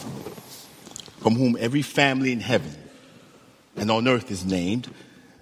from 1.21 1.35
whom 1.35 1.57
every 1.59 1.83
family 1.83 2.33
in 2.33 2.41
heaven 2.41 2.73
and 3.76 3.91
on 3.91 4.07
earth 4.07 4.31
is 4.31 4.45
named, 4.45 4.88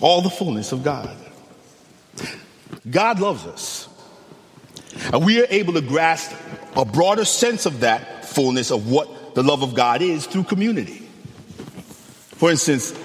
All 0.00 0.22
the 0.22 0.30
fullness 0.30 0.72
of 0.72 0.82
God. 0.82 1.14
God 2.88 3.20
loves 3.20 3.46
us. 3.46 3.88
And 5.12 5.24
we 5.24 5.40
are 5.40 5.46
able 5.50 5.74
to 5.74 5.80
grasp 5.80 6.32
a 6.76 6.84
broader 6.84 7.24
sense 7.24 7.66
of 7.66 7.80
that 7.80 8.24
fullness 8.24 8.70
of 8.70 8.90
what 8.90 9.34
the 9.34 9.42
love 9.42 9.62
of 9.62 9.74
God 9.74 10.02
is 10.02 10.26
through 10.26 10.44
community. 10.44 11.08
For 12.36 12.50
instance, 12.50 12.98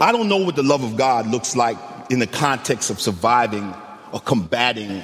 I 0.00 0.12
don't 0.12 0.28
know 0.28 0.38
what 0.38 0.56
the 0.56 0.62
love 0.62 0.82
of 0.82 0.96
God 0.96 1.26
looks 1.26 1.56
like 1.56 1.78
in 2.10 2.18
the 2.18 2.26
context 2.26 2.90
of 2.90 3.00
surviving 3.00 3.74
or 4.12 4.20
combating 4.20 5.02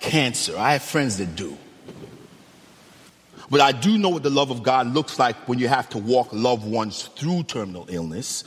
cancer. 0.00 0.56
I 0.58 0.72
have 0.72 0.82
friends 0.82 1.18
that 1.18 1.36
do. 1.36 1.56
But 3.50 3.60
I 3.60 3.72
do 3.72 3.98
know 3.98 4.10
what 4.10 4.22
the 4.22 4.30
love 4.30 4.50
of 4.50 4.62
God 4.62 4.94
looks 4.94 5.18
like 5.18 5.36
when 5.48 5.58
you 5.58 5.66
have 5.66 5.88
to 5.90 5.98
walk 5.98 6.28
loved 6.32 6.64
ones 6.64 7.02
through 7.16 7.44
terminal 7.44 7.86
illness 7.88 8.44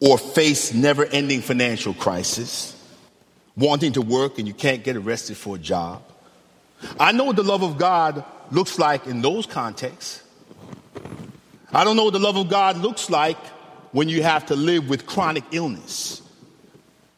or 0.00 0.16
face 0.16 0.72
never 0.72 1.04
ending 1.04 1.42
financial 1.42 1.92
crisis, 1.94 2.74
wanting 3.56 3.92
to 3.92 4.02
work 4.02 4.38
and 4.38 4.48
you 4.48 4.54
can't 4.54 4.82
get 4.82 4.96
arrested 4.96 5.36
for 5.36 5.56
a 5.56 5.58
job. 5.58 6.02
I 6.98 7.12
know 7.12 7.24
what 7.24 7.36
the 7.36 7.42
love 7.42 7.62
of 7.62 7.76
God 7.76 8.24
looks 8.50 8.78
like 8.78 9.06
in 9.06 9.20
those 9.20 9.46
contexts. 9.46 10.22
I 11.72 11.84
don't 11.84 11.96
know 11.96 12.04
what 12.04 12.14
the 12.14 12.18
love 12.18 12.36
of 12.36 12.48
God 12.48 12.78
looks 12.78 13.10
like 13.10 13.38
when 13.92 14.08
you 14.08 14.22
have 14.22 14.46
to 14.46 14.56
live 14.56 14.88
with 14.88 15.06
chronic 15.06 15.44
illness, 15.52 16.22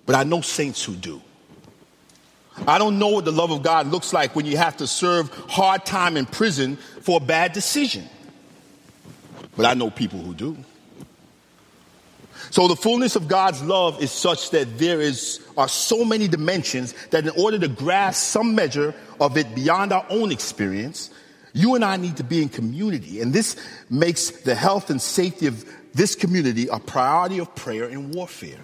but 0.05 0.17
I 0.17 0.25
know 0.25 0.41
saints 0.41 0.85
who 0.85 0.95
do. 0.95 1.23
I 2.67 2.79
don't 2.79 2.99
know 2.99 3.09
what 3.09 3.25
the 3.25 3.33
love 3.33 3.51
of 3.51 3.63
God 3.63 3.87
looks 3.87 4.13
like 4.13 4.37
when 4.37 4.45
you 4.45 4.57
have 4.57 4.77
to 4.79 4.87
serve 4.87 5.31
hard 5.49 5.87
time 5.87 6.17
in 6.17 6.27
prison 6.27 6.77
for 6.77 7.19
a 7.19 7.25
bad 7.25 7.53
decision, 7.53 8.05
but 9.57 9.65
I 9.65 9.75
know 9.75 9.91
people 9.91 10.19
who 10.19 10.35
do. 10.35 10.57
So 12.53 12.69
the 12.69 12.77
fullness 12.77 13.17
of 13.17 13.29
God's 13.29 13.63
love 13.63 14.03
is 14.03 14.13
such 14.13 14.51
that 14.51 14.77
there 14.77 15.01
is, 15.01 15.41
are 15.57 15.69
so 15.69 16.05
many 16.05 16.29
dimensions 16.29 16.93
that 17.09 17.25
in 17.25 17.31
order 17.31 17.59
to 17.59 17.67
grasp 17.67 18.23
some 18.23 18.55
measure 18.55 18.95
of 19.19 19.39
it 19.39 19.55
beyond 19.55 19.91
our 19.91 20.05
own 20.11 20.31
experience, 20.31 21.09
you 21.55 21.75
and 21.77 21.83
I 21.83 21.97
need 21.97 22.19
to 22.19 22.25
be 22.25 22.43
in 22.43 22.51
community. 22.51 23.23
And 23.23 23.33
this 23.33 23.57
makes 23.89 24.31
the 24.43 24.55
health 24.55 24.91
and 24.91 25.01
safety 25.01 25.47
of 25.47 25.65
this 25.95 26.15
community 26.15 26.69
a 26.69 26.79
priority 26.79 27.39
of 27.39 27.55
prayer 27.55 27.85
and 27.85 28.15
warfare. 28.15 28.61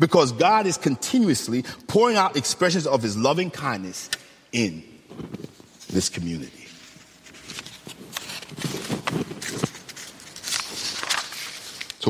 Because 0.00 0.32
God 0.32 0.66
is 0.66 0.76
continuously 0.76 1.62
pouring 1.86 2.16
out 2.16 2.36
expressions 2.36 2.88
of 2.88 3.00
his 3.00 3.16
loving 3.16 3.52
kindness 3.52 4.10
in 4.50 4.82
this 5.88 6.08
community. 6.08 6.61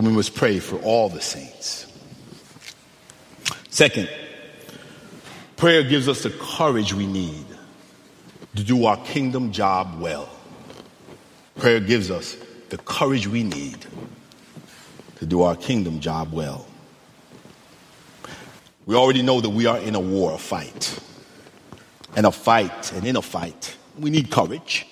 So 0.02 0.08
we 0.08 0.14
must 0.14 0.34
pray 0.34 0.58
for 0.58 0.78
all 0.78 1.08
the 1.08 1.20
saints. 1.20 1.86
Second, 3.70 4.10
prayer 5.56 5.84
gives 5.84 6.08
us 6.08 6.24
the 6.24 6.30
courage 6.30 6.92
we 6.92 7.06
need 7.06 7.46
to 8.56 8.64
do 8.64 8.84
our 8.84 8.96
kingdom 9.04 9.52
job 9.52 10.00
well. 10.00 10.28
Prayer 11.54 11.78
gives 11.78 12.10
us 12.10 12.36
the 12.70 12.78
courage 12.78 13.28
we 13.28 13.44
need 13.44 13.86
to 15.18 15.26
do 15.26 15.42
our 15.42 15.54
kingdom 15.54 16.00
job 16.00 16.32
well. 16.32 16.66
We 18.86 18.96
already 18.96 19.22
know 19.22 19.40
that 19.40 19.50
we 19.50 19.66
are 19.66 19.78
in 19.78 19.94
a 19.94 20.00
war, 20.00 20.32
a 20.32 20.38
fight. 20.38 20.98
And 22.16 22.26
a 22.26 22.32
fight, 22.32 22.92
and 22.92 23.06
in 23.06 23.14
a 23.14 23.22
fight, 23.22 23.76
We 23.96 24.10
need 24.10 24.32
courage. 24.32 24.84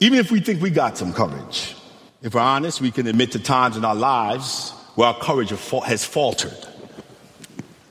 Even 0.00 0.18
if 0.18 0.30
we 0.30 0.40
think 0.40 0.62
we 0.62 0.70
got 0.70 0.96
some 0.96 1.12
courage, 1.12 1.71
if 2.22 2.34
we're 2.34 2.40
honest, 2.40 2.80
we 2.80 2.90
can 2.90 3.06
admit 3.06 3.32
to 3.32 3.40
times 3.40 3.76
in 3.76 3.84
our 3.84 3.94
lives 3.94 4.70
where 4.94 5.08
our 5.08 5.18
courage 5.18 5.50
has 5.50 6.04
faltered. 6.04 6.56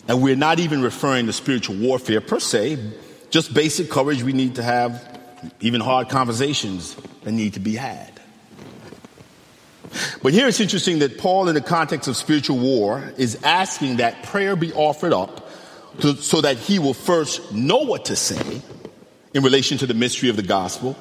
And 0.07 0.21
we're 0.21 0.35
not 0.35 0.59
even 0.59 0.81
referring 0.81 1.25
to 1.25 1.33
spiritual 1.33 1.75
warfare 1.75 2.21
per 2.21 2.39
se, 2.39 2.79
just 3.29 3.53
basic 3.53 3.89
courage 3.89 4.23
we 4.23 4.33
need 4.33 4.55
to 4.55 4.63
have, 4.63 5.19
even 5.59 5.81
hard 5.81 6.09
conversations 6.09 6.95
that 7.23 7.31
need 7.31 7.53
to 7.53 7.59
be 7.59 7.75
had. 7.75 8.19
But 10.23 10.31
here 10.31 10.47
it's 10.47 10.61
interesting 10.61 10.99
that 10.99 11.17
Paul, 11.17 11.49
in 11.49 11.55
the 11.55 11.61
context 11.61 12.07
of 12.07 12.15
spiritual 12.15 12.57
war, 12.57 13.11
is 13.17 13.37
asking 13.43 13.97
that 13.97 14.23
prayer 14.23 14.55
be 14.55 14.71
offered 14.73 15.11
up 15.11 15.49
to, 15.99 16.15
so 16.15 16.39
that 16.41 16.57
he 16.57 16.79
will 16.79 16.93
first 16.93 17.51
know 17.51 17.79
what 17.79 18.05
to 18.05 18.15
say 18.15 18.61
in 19.33 19.43
relation 19.43 19.77
to 19.79 19.87
the 19.87 19.93
mystery 19.93 20.29
of 20.29 20.37
the 20.37 20.43
gospel, 20.43 20.95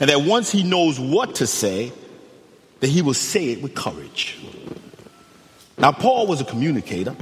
and 0.00 0.08
that 0.08 0.22
once 0.22 0.50
he 0.50 0.62
knows 0.62 0.98
what 0.98 1.34
to 1.36 1.46
say, 1.46 1.92
that 2.82 2.88
he 2.88 3.00
will 3.00 3.14
say 3.14 3.50
it 3.52 3.62
with 3.62 3.76
courage. 3.76 4.40
Now, 5.78 5.92
Paul 5.92 6.26
was 6.26 6.40
a 6.40 6.44
communicator. 6.44 7.14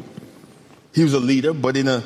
He 0.95 1.03
was 1.03 1.13
a 1.13 1.21
leader, 1.21 1.53
but 1.53 1.77
in 1.77 1.87
a 1.87 2.03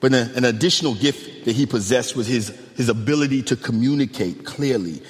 but 0.00 0.12
a, 0.12 0.30
an 0.36 0.44
additional 0.44 0.94
gift 0.94 1.46
that 1.46 1.56
he 1.56 1.64
possessed 1.64 2.14
was 2.14 2.26
his, 2.26 2.48
his 2.76 2.90
ability 2.90 3.42
to 3.44 3.56
communicate 3.56 4.44
clearly 4.44 5.00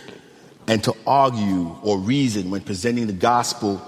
and 0.68 0.84
to 0.84 0.94
argue 1.04 1.76
or 1.82 1.98
reason 1.98 2.48
when 2.48 2.60
presenting 2.60 3.08
the 3.08 3.12
gospel 3.12 3.82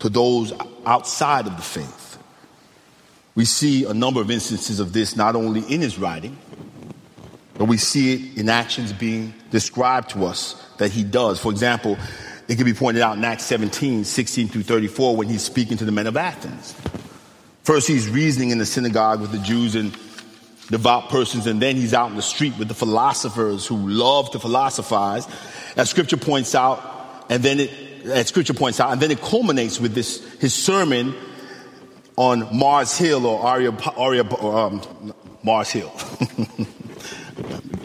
to 0.00 0.10
those 0.10 0.52
outside 0.84 1.46
of 1.46 1.56
the 1.56 1.62
faith. 1.62 2.18
We 3.34 3.46
see 3.46 3.86
a 3.86 3.94
number 3.94 4.20
of 4.20 4.30
instances 4.30 4.78
of 4.78 4.92
this 4.92 5.16
not 5.16 5.36
only 5.36 5.60
in 5.60 5.80
his 5.80 5.98
writing, 5.98 6.36
but 7.54 7.64
we 7.64 7.78
see 7.78 8.12
it 8.12 8.38
in 8.38 8.50
actions 8.50 8.92
being 8.92 9.32
described 9.50 10.10
to 10.10 10.26
us 10.26 10.62
that 10.76 10.90
he 10.90 11.02
does. 11.02 11.40
For 11.40 11.50
example, 11.50 11.96
it 12.52 12.56
can 12.56 12.66
be 12.66 12.74
pointed 12.74 13.02
out 13.02 13.16
in 13.16 13.24
Acts 13.24 13.44
17, 13.44 14.04
16 14.04 14.48
through 14.48 14.64
34, 14.64 15.16
when 15.16 15.26
he's 15.26 15.40
speaking 15.40 15.78
to 15.78 15.86
the 15.86 15.92
men 15.92 16.06
of 16.06 16.18
Athens. 16.18 16.76
First, 17.62 17.88
he's 17.88 18.10
reasoning 18.10 18.50
in 18.50 18.58
the 18.58 18.66
synagogue 18.66 19.22
with 19.22 19.32
the 19.32 19.38
Jews 19.38 19.74
and 19.74 19.90
devout 20.68 21.08
persons, 21.08 21.46
and 21.46 21.62
then 21.62 21.76
he's 21.76 21.94
out 21.94 22.10
in 22.10 22.16
the 22.16 22.20
street 22.20 22.52
with 22.58 22.68
the 22.68 22.74
philosophers 22.74 23.66
who 23.66 23.78
love 23.88 24.32
to 24.32 24.38
philosophize, 24.38 25.26
as 25.78 25.88
scripture 25.88 26.18
points 26.18 26.54
out, 26.54 27.24
and 27.30 27.42
then 27.42 27.58
it, 27.58 27.70
as 28.04 28.28
scripture 28.28 28.52
points 28.52 28.80
out, 28.80 28.92
and 28.92 29.00
then 29.00 29.10
it 29.10 29.22
culminates 29.22 29.80
with 29.80 29.94
this, 29.94 30.22
his 30.34 30.52
sermon 30.52 31.14
on 32.16 32.54
Mars 32.54 32.98
Hill 32.98 33.24
or 33.24 33.40
Aria, 33.40 33.70
Aria 33.96 34.24
um, 34.24 35.14
Mars 35.42 35.70
Hill. 35.70 35.90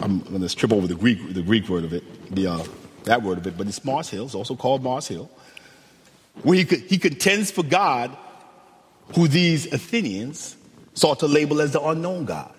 I'm 0.02 0.20
going 0.20 0.42
to 0.42 0.54
trip 0.54 0.74
over 0.74 0.88
the 0.88 0.96
Greek, 0.96 1.34
the 1.34 1.42
Greek 1.42 1.70
word 1.70 1.86
of 1.86 1.94
it, 1.94 2.36
the, 2.36 2.48
uh, 2.48 2.64
that 3.08 3.24
word 3.24 3.38
of 3.40 3.48
it, 3.48 3.58
but 3.58 3.68
it's 3.68 3.84
Mars 3.84 4.10
Hill. 4.10 4.26
It's 4.26 4.36
also 4.36 4.56
called 4.56 4.84
Mars 4.84 5.08
Hill. 5.08 5.30
Where 6.44 6.64
he, 6.64 6.64
he 6.64 6.98
contends 6.98 7.52
for 7.52 7.64
God, 7.64 8.16
who 9.16 9.28
these 9.28 9.72
Athenians 9.74 10.56
sought 10.94 11.20
to 11.20 11.28
label 11.28 11.62
as 11.62 11.72
the 11.74 11.82
unknown 11.82 12.26
God. 12.26 12.54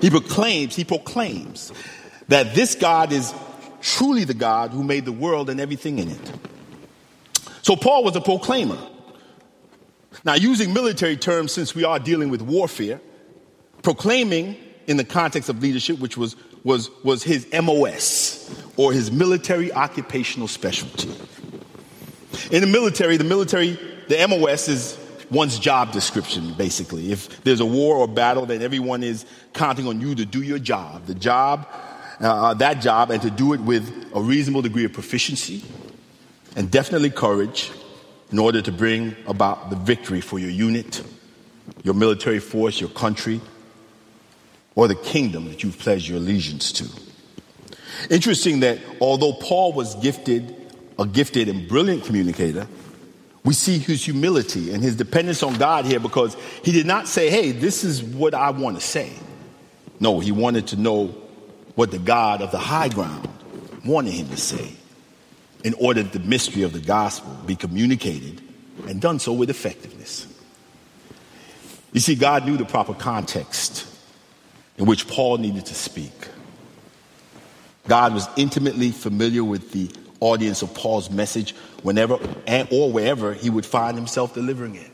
He 0.00 0.10
proclaims, 0.10 0.74
he 0.74 0.84
proclaims 0.84 1.72
that 2.28 2.54
this 2.54 2.74
God 2.74 3.12
is 3.12 3.32
truly 3.80 4.24
the 4.24 4.34
God 4.34 4.70
who 4.70 4.82
made 4.82 5.04
the 5.04 5.12
world 5.12 5.50
and 5.50 5.60
everything 5.60 5.98
in 5.98 6.08
it. 6.10 6.32
So 7.62 7.76
Paul 7.76 8.04
was 8.04 8.16
a 8.16 8.20
proclaimer. 8.20 8.78
Now, 10.24 10.34
using 10.34 10.72
military 10.72 11.16
terms, 11.16 11.52
since 11.52 11.74
we 11.74 11.84
are 11.84 11.98
dealing 11.98 12.28
with 12.28 12.42
warfare, 12.42 13.00
proclaiming 13.82 14.56
in 14.86 14.96
the 14.96 15.04
context 15.04 15.48
of 15.48 15.62
leadership, 15.62 15.98
which 15.98 16.16
was, 16.16 16.36
was, 16.64 16.90
was 17.02 17.22
his 17.22 17.46
MOS, 17.52 18.61
or 18.76 18.92
his 18.92 19.10
military 19.10 19.72
occupational 19.72 20.48
specialty. 20.48 21.10
In 22.50 22.60
the 22.60 22.66
military, 22.66 23.16
the 23.16 23.24
military, 23.24 23.78
the 24.08 24.26
MOS 24.28 24.68
is 24.68 24.98
one's 25.30 25.58
job 25.58 25.92
description, 25.92 26.52
basically. 26.54 27.12
If 27.12 27.42
there's 27.44 27.60
a 27.60 27.66
war 27.66 27.96
or 27.96 28.08
battle, 28.08 28.46
then 28.46 28.62
everyone 28.62 29.02
is 29.02 29.24
counting 29.52 29.86
on 29.86 30.00
you 30.00 30.14
to 30.14 30.24
do 30.24 30.42
your 30.42 30.58
job. 30.58 31.06
The 31.06 31.14
job, 31.14 31.66
uh, 32.20 32.50
uh 32.50 32.54
that 32.54 32.80
job, 32.80 33.10
and 33.10 33.20
to 33.22 33.30
do 33.30 33.52
it 33.52 33.60
with 33.60 34.10
a 34.14 34.20
reasonable 34.20 34.62
degree 34.62 34.84
of 34.84 34.92
proficiency 34.92 35.64
and 36.56 36.70
definitely 36.70 37.10
courage 37.10 37.70
in 38.30 38.38
order 38.38 38.62
to 38.62 38.72
bring 38.72 39.14
about 39.26 39.70
the 39.70 39.76
victory 39.76 40.20
for 40.20 40.38
your 40.38 40.50
unit, 40.50 41.02
your 41.82 41.94
military 41.94 42.38
force, 42.38 42.80
your 42.80 42.90
country, 42.90 43.40
or 44.74 44.88
the 44.88 44.94
kingdom 44.94 45.48
that 45.48 45.62
you've 45.62 45.78
pledged 45.78 46.08
your 46.08 46.18
allegiance 46.18 46.72
to. 46.72 47.11
Interesting 48.10 48.60
that 48.60 48.78
although 49.00 49.32
Paul 49.32 49.72
was 49.72 49.94
gifted, 49.96 50.54
a 50.98 51.06
gifted 51.06 51.48
and 51.48 51.68
brilliant 51.68 52.04
communicator, 52.04 52.66
we 53.44 53.54
see 53.54 53.78
his 53.78 54.04
humility 54.04 54.72
and 54.72 54.82
his 54.82 54.96
dependence 54.96 55.42
on 55.42 55.54
God 55.54 55.84
here 55.84 56.00
because 56.00 56.36
he 56.62 56.72
did 56.72 56.86
not 56.86 57.08
say, 57.08 57.28
Hey, 57.28 57.52
this 57.52 57.84
is 57.84 58.02
what 58.02 58.34
I 58.34 58.50
want 58.50 58.78
to 58.78 58.82
say. 58.82 59.12
No, 59.98 60.20
he 60.20 60.32
wanted 60.32 60.68
to 60.68 60.76
know 60.76 61.06
what 61.74 61.90
the 61.90 61.98
God 61.98 62.42
of 62.42 62.50
the 62.50 62.58
high 62.58 62.88
ground 62.88 63.28
wanted 63.84 64.12
him 64.12 64.28
to 64.28 64.36
say 64.36 64.72
in 65.64 65.74
order 65.74 66.02
that 66.02 66.12
the 66.12 66.20
mystery 66.20 66.62
of 66.62 66.72
the 66.72 66.80
gospel 66.80 67.32
be 67.46 67.56
communicated 67.56 68.40
and 68.88 69.00
done 69.00 69.18
so 69.18 69.32
with 69.32 69.50
effectiveness. 69.50 70.26
You 71.92 72.00
see, 72.00 72.14
God 72.14 72.46
knew 72.46 72.56
the 72.56 72.64
proper 72.64 72.94
context 72.94 73.86
in 74.78 74.86
which 74.86 75.06
Paul 75.06 75.38
needed 75.38 75.66
to 75.66 75.74
speak. 75.74 76.12
God 77.88 78.14
was 78.14 78.28
intimately 78.36 78.90
familiar 78.90 79.42
with 79.42 79.72
the 79.72 79.90
audience 80.20 80.62
of 80.62 80.72
Paul's 80.74 81.10
message 81.10 81.54
whenever 81.82 82.18
and, 82.46 82.68
or 82.70 82.92
wherever 82.92 83.34
he 83.34 83.50
would 83.50 83.66
find 83.66 83.96
himself 83.96 84.34
delivering 84.34 84.76
it. 84.76 84.90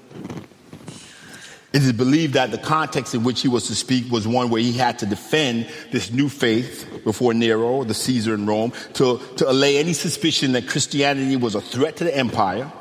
It 1.71 1.83
is 1.83 1.93
believed 1.93 2.33
that 2.35 2.51
the 2.51 2.59
context 2.59 3.15
in 3.15 3.25
which 3.25 3.43
he 3.43 3.49
was 3.49 3.67
to 3.67 3.75
speak 3.75 4.11
was 4.11 4.27
one 4.27 4.49
where 4.49 4.63
he 4.63 4.73
had 4.73 4.99
to 5.01 5.07
defend 5.07 5.69
this 5.93 6.11
new 6.11 6.31
faith 6.31 7.03
before 7.05 7.35
Nero, 7.35 7.85
the 7.85 7.93
Caesar 7.93 8.33
in 8.35 8.47
Rome, 8.47 8.73
to, 8.95 9.21
to 9.37 9.51
allay 9.51 9.77
any 9.77 9.93
suspicion 9.93 10.53
that 10.53 10.67
Christianity 10.67 11.37
was 11.37 11.55
a 11.55 11.61
threat 11.61 11.97
to 11.97 12.05
the 12.05 12.17
empire 12.17 12.73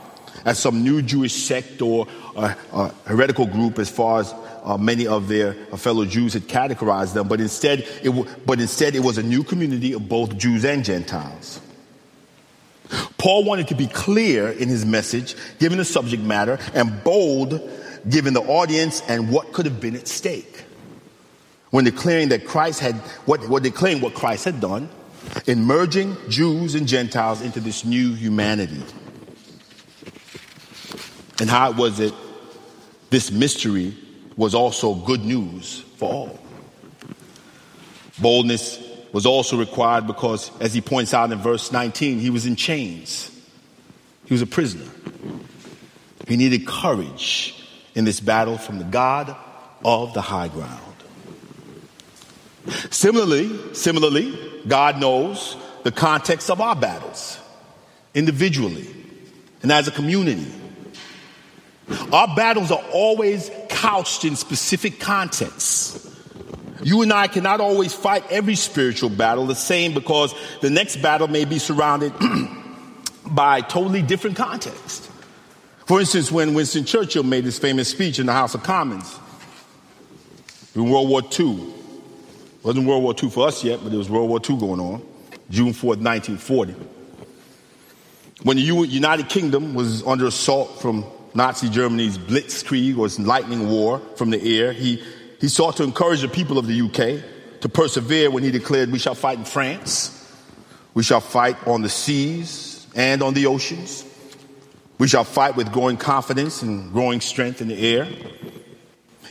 as 0.46 0.58
some 0.58 0.84
new 0.84 1.02
Jewish 1.02 1.34
sect 1.34 1.82
or 1.82 2.08
a, 2.38 2.56
a 2.72 2.93
heretical 3.06 3.46
group 3.46 3.78
as 3.78 3.89
far 3.89 4.22
as 4.22 4.34
uh, 4.67 4.77
many 4.77 5.08
of 5.08 5.30
their 5.30 5.56
uh, 5.71 5.77
fellow 5.77 6.03
Jews 6.03 6.34
had 6.34 6.43
categorized 6.43 7.13
them, 7.13 7.30
but 7.30 7.39
instead, 7.39 7.80
it 7.80 8.12
w- 8.12 8.30
but 8.45 8.60
instead 8.60 8.95
it 8.95 8.99
was 8.99 9.17
a 9.17 9.23
new 9.23 9.41
community 9.43 9.93
of 9.93 10.10
both 10.10 10.38
Jews 10.38 10.65
and 10.65 10.84
Gentiles. 10.84 11.62
Paul 13.17 13.45
wanted 13.45 13.69
to 13.69 13.75
be 13.75 13.88
clear 13.88 14.49
in 14.49 14.67
his 14.67 14.86
message, 14.86 15.36
given 15.58 15.77
the 15.77 15.86
subject 15.86 16.21
matter, 16.21 16.60
and 16.73 17.01
bold, 17.03 17.62
given 18.10 18.34
the 18.34 18.41
audience 18.41 19.01
and 19.08 19.32
what 19.32 19.53
could 19.53 19.65
have 19.65 19.80
been 19.80 19.95
at 19.95 20.08
stake. 20.08 20.65
When 21.69 21.86
declaring 21.86 22.30
that 22.30 22.45
Christ 22.45 22.82
had, 22.82 22.95
what, 23.25 23.47
what 23.47 23.63
declaring 23.63 24.01
what 24.01 24.15
Christ 24.15 24.45
had 24.45 24.60
done 24.60 24.89
in 25.45 25.63
merging 25.63 26.15
Jews 26.30 26.75
and 26.75 26.88
Gentiles 26.88 27.41
into 27.41 27.62
this 27.62 27.86
new 27.86 28.13
humanity. 28.13 28.84
And 31.39 31.49
how 31.49 31.71
was 31.71 31.99
it 31.99 32.13
this 33.10 33.32
mystery 33.32 33.95
was 34.38 34.56
also 34.56 34.93
good 34.93 35.26
news 35.26 35.80
for 35.97 36.10
all. 36.10 36.39
Boldness 38.19 38.80
was 39.12 39.26
also 39.26 39.58
required 39.58 40.08
because, 40.08 40.52
as 40.60 40.73
he 40.73 40.82
points 40.82 41.13
out 41.13 41.32
in 41.32 41.39
verse 41.39 41.71
19, 41.71 42.19
he 42.19 42.30
was 42.30 42.45
in 42.45 42.56
chains. 42.56 43.32
He 44.26 44.34
was 44.34 44.41
a 44.41 44.47
prisoner. 44.47 44.89
He 46.28 46.38
needed 46.38 46.67
courage 46.67 47.56
in 47.95 48.06
this 48.06 48.19
battle 48.19 48.58
from 48.58 48.80
the 48.80 48.86
God 48.86 49.36
of 49.84 50.13
the 50.13 50.21
high 50.21 50.50
ground. 50.50 50.82
Similarly, 52.91 53.73
similarly, 53.73 54.38
God 54.67 55.00
knows 55.00 55.56
the 55.84 55.91
context 55.91 56.50
of 56.50 56.60
our 56.60 56.76
battles 56.76 57.39
individually 58.13 58.88
and 59.62 59.71
as 59.71 59.88
a 59.88 59.91
community. 59.91 60.52
Our 62.12 62.36
battles 62.36 62.71
are 62.71 62.84
always 62.91 63.50
couched 63.78 64.26
in 64.26 64.36
specific 64.36 65.00
contexts. 65.00 66.04
You 66.82 67.04
and 67.04 67.13
I 67.13 67.28
cannot 67.28 67.62
always 67.62 67.94
fight 67.94 68.24
every 68.32 68.56
spiritual 68.56 69.10
battle 69.12 69.46
the 69.46 69.54
same 69.54 69.94
because 69.94 70.34
the 70.62 70.70
next 70.72 70.98
battle 70.98 71.28
may 71.28 71.46
be 71.46 71.60
surrounded 71.60 72.12
by 73.28 73.62
totally 73.62 74.02
different 74.02 74.36
context. 74.36 75.12
For 75.86 76.00
instance, 76.00 76.32
when 76.32 76.56
Winston 76.56 76.86
Churchill 76.86 77.22
made 77.24 77.46
his 77.46 77.60
famous 77.60 77.88
speech 77.88 78.18
in 78.18 78.26
the 78.26 78.34
House 78.34 78.56
of 78.56 78.63
Commons 78.63 79.20
in 80.74 80.90
World 80.90 81.08
War 81.08 81.22
II, 81.40 81.74
wasn't 82.63 82.88
World 82.88 83.04
War 83.04 83.13
II 83.22 83.30
for 83.30 83.48
us 83.48 83.63
yet, 83.63 83.80
but 83.84 83.94
it 83.94 83.98
was 83.98 84.10
World 84.10 84.28
War 84.28 84.40
II 84.40 84.58
going 84.58 84.80
on, 84.80 85.02
June 85.52 85.74
4th, 85.74 86.02
1940. 86.02 86.74
When 88.42 88.58
the 88.58 88.63
United 88.63 89.30
Kingdom 89.30 89.76
was 89.76 90.04
under 90.04 90.26
assault 90.26 90.82
from 90.82 91.06
Nazi 91.38 91.69
Germany's 91.69 92.17
blitzkrieg 92.17 92.97
or 92.97 93.06
its 93.06 93.19
lightning 93.19 93.69
war 93.69 94.00
from 94.15 94.32
the 94.32 94.60
air. 94.60 94.73
He, 94.73 95.04
he 95.39 95.47
sought 95.47 95.78
to 95.78 95.84
encourage 95.84 96.21
the 96.21 96.28
people 96.28 96.58
of 96.58 96.65
the 96.65 96.82
UK 96.82 97.62
to 97.62 97.69
persevere 97.69 98.32
when 98.32 98.41
he 98.41 98.50
declared, 98.50 98.91
We 98.91 98.97
shall 98.97 99.13
fight 99.13 99.38
in 99.38 99.45
France, 99.45 100.13
we 100.95 101.04
shall 101.04 101.21
fight 101.21 101.56
on 101.67 101.84
the 101.84 101.89
seas 101.89 102.88
and 102.95 103.21
on 103.21 103.36
the 103.36 103.45
oceans. 103.45 104.04
We 104.97 105.08
shall 105.08 105.23
fight 105.23 105.56
with 105.56 105.71
growing 105.71 105.97
confidence 105.97 106.63
and 106.63 106.91
growing 106.91 107.21
strength 107.21 107.62
in 107.62 107.67
the 107.67 107.95
air. 107.95 108.08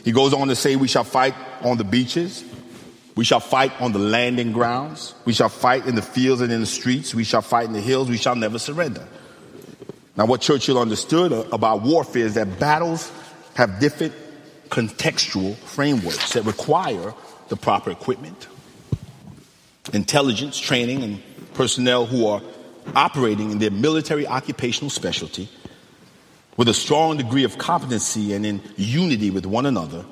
He 0.05 0.13
goes 0.13 0.33
on 0.33 0.47
to 0.47 0.55
say, 0.55 0.77
We 0.77 0.87
shall 0.87 1.03
fight 1.03 1.35
on 1.61 1.75
the 1.75 1.83
beaches. 1.83 2.41
We 3.17 3.25
shall 3.25 3.41
fight 3.41 3.73
on 3.81 3.91
the 3.91 3.99
landing 3.99 4.53
grounds. 4.53 5.13
We 5.25 5.33
shall 5.33 5.49
fight 5.49 5.87
in 5.87 5.95
the 5.95 6.01
fields 6.01 6.39
and 6.39 6.53
in 6.53 6.61
the 6.61 6.67
streets. 6.67 7.13
We 7.13 7.25
shall 7.25 7.41
fight 7.41 7.65
in 7.65 7.73
the 7.73 7.81
hills. 7.81 8.09
We 8.09 8.15
shall 8.15 8.35
never 8.35 8.59
surrender. 8.59 9.05
Now, 10.17 10.25
what 10.25 10.41
Churchill 10.41 10.79
understood 10.79 11.31
uh, 11.31 11.45
about 11.51 11.83
warfare 11.83 12.25
is 12.25 12.33
that 12.33 12.59
battles 12.59 13.11
have 13.53 13.79
different 13.79 14.13
contextual 14.69 15.55
frameworks 15.55 16.33
that 16.33 16.43
require 16.43 17.13
the 17.49 17.55
proper 17.55 17.91
equipment, 17.91 18.47
intelligence, 19.93 20.59
training, 20.59 21.03
and 21.03 21.53
personnel 21.53 22.05
who 22.05 22.27
are 22.27 22.41
operating 22.95 23.51
in 23.51 23.59
their 23.59 23.71
military 23.71 24.25
occupational 24.25 24.89
specialty 24.89 25.49
with 26.57 26.67
a 26.67 26.73
strong 26.73 27.17
degree 27.17 27.43
of 27.43 27.57
competency 27.57 28.33
and 28.33 28.45
in 28.45 28.61
unity 28.75 29.29
with 29.29 29.45
one 29.45 29.65
another 29.65 30.03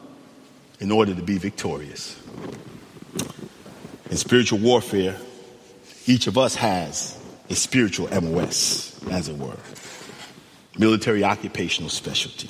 in 0.79 0.91
order 0.91 1.15
to 1.15 1.21
be 1.23 1.37
victorious. 1.37 2.19
In 4.11 4.17
spiritual 4.17 4.59
warfare, 4.59 5.17
each 6.05 6.27
of 6.27 6.37
us 6.37 6.55
has 6.55 7.17
a 7.49 7.55
spiritual 7.55 8.07
MOS, 8.21 9.03
as 9.09 9.29
it 9.29 9.37
were, 9.37 9.57
military 10.77 11.23
occupational 11.23 11.89
specialty. 11.89 12.49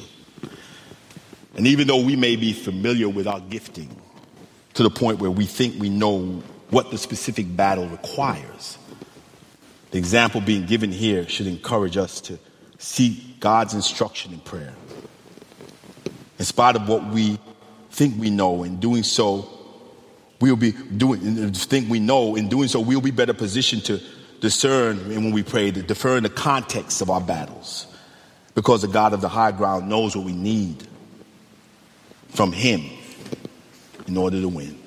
And 1.56 1.68
even 1.68 1.88
though 1.88 2.04
we 2.04 2.16
may 2.16 2.36
be 2.36 2.54
familiar 2.54 3.08
with 3.08 3.28
our 3.28 3.40
gifting 3.40 3.96
to 4.74 4.84
the 4.84 4.90
point 4.90 5.20
where 5.20 5.32
we 5.32 5.46
think 5.46 5.80
we 5.80 5.90
know 5.90 6.44
what 6.70 6.92
the 6.92 6.98
specific 6.98 7.56
battle 7.56 7.88
requires, 7.88 8.78
the 9.92 9.98
example 9.98 10.42
being 10.42 10.66
given 10.66 10.92
here 10.92 11.28
should 11.30 11.48
encourage 11.48 11.96
us 11.96 12.20
to 12.22 12.38
seek 12.78 13.40
God's 13.40 13.74
instruction 13.74 14.34
in 14.34 14.40
prayer. 14.40 14.74
In 16.38 16.46
spite 16.46 16.76
of 16.76 16.90
what 16.90 17.06
we 17.08 17.40
think 17.92 18.20
we 18.20 18.30
know, 18.30 18.64
in 18.64 18.82
doing 18.82 19.04
so, 19.04 19.50
we'll 20.42 20.58
be 20.58 20.74
doing, 20.74 21.54
think 21.54 21.90
we 21.90 22.00
know, 22.00 22.36
in 22.36 22.50
doing 22.50 22.68
so, 22.68 22.82
we'll 22.82 23.00
be 23.00 23.12
better 23.12 23.34
positioned 23.34 23.86
to 23.86 24.02
discern, 24.42 25.00
and 25.00 25.24
when 25.24 25.32
we 25.32 25.44
pray, 25.44 25.72
to 25.72 25.82
discern 25.82 26.24
the 26.24 26.30
context 26.30 27.02
of 27.02 27.10
our 27.10 27.22
battles. 27.22 27.88
Because 28.56 28.82
the 28.82 28.88
God 28.88 29.14
of 29.14 29.22
the 29.22 29.30
high 29.30 29.52
ground 29.52 29.88
knows 29.88 30.16
what 30.16 30.26
we 30.26 30.34
need 30.34 30.88
from 32.30 32.52
Him 32.52 32.90
in 34.08 34.18
order 34.18 34.42
to 34.42 34.50
win. 34.50 34.80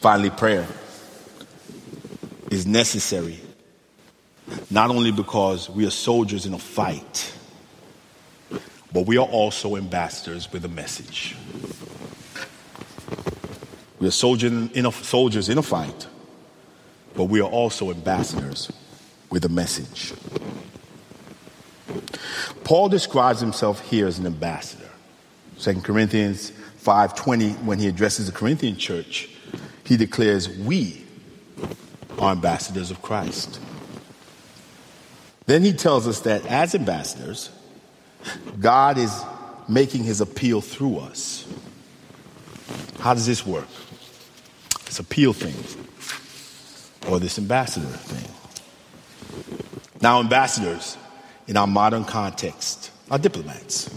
Finally, 0.00 0.30
prayer 0.30 0.66
is 2.50 2.66
necessary 2.66 3.40
not 4.70 4.90
only 4.90 5.12
because 5.12 5.70
we 5.70 5.86
are 5.86 5.90
soldiers 5.90 6.46
in 6.46 6.54
a 6.54 6.58
fight, 6.58 7.32
but 8.92 9.06
we 9.06 9.16
are 9.16 9.26
also 9.26 9.76
ambassadors 9.76 10.50
with 10.52 10.64
a 10.64 10.68
message. 10.68 11.36
We 13.98 14.08
are 14.08 14.12
soldiers 14.12 14.52
in 14.72 14.86
a, 14.86 14.92
soldiers 14.92 15.48
in 15.48 15.58
a 15.58 15.62
fight, 15.62 16.06
but 17.14 17.24
we 17.24 17.40
are 17.40 17.48
also 17.48 17.90
ambassadors 17.90 18.70
with 19.30 19.44
a 19.44 19.48
message. 19.48 20.12
Paul 22.64 22.88
describes 22.88 23.40
himself 23.40 23.80
here 23.88 24.06
as 24.06 24.18
an 24.18 24.26
ambassador. 24.26 24.88
2 25.58 25.82
Corinthians 25.82 26.52
5:20 26.82 27.52
when 27.64 27.78
he 27.78 27.86
addresses 27.86 28.26
the 28.26 28.32
Corinthian 28.32 28.76
church, 28.76 29.28
he 29.84 29.96
declares 29.96 30.48
we 30.48 31.04
are 32.18 32.32
ambassadors 32.32 32.90
of 32.90 33.02
Christ. 33.02 33.58
Then 35.46 35.62
he 35.62 35.72
tells 35.72 36.06
us 36.06 36.20
that 36.20 36.46
as 36.46 36.74
ambassadors, 36.74 37.50
God 38.60 38.96
is 38.98 39.12
making 39.68 40.04
his 40.04 40.20
appeal 40.20 40.60
through 40.60 40.98
us. 40.98 41.44
How 43.00 43.14
does 43.14 43.26
this 43.26 43.44
work? 43.44 43.68
This 44.86 45.00
appeal 45.00 45.32
thing, 45.32 45.54
or 47.10 47.18
this 47.18 47.38
ambassador 47.38 47.86
thing. 47.86 48.28
Now, 50.00 50.20
ambassadors 50.20 50.96
in 51.52 51.58
our 51.58 51.66
modern 51.66 52.02
context 52.02 52.90
are 53.10 53.18
diplomats. 53.18 53.90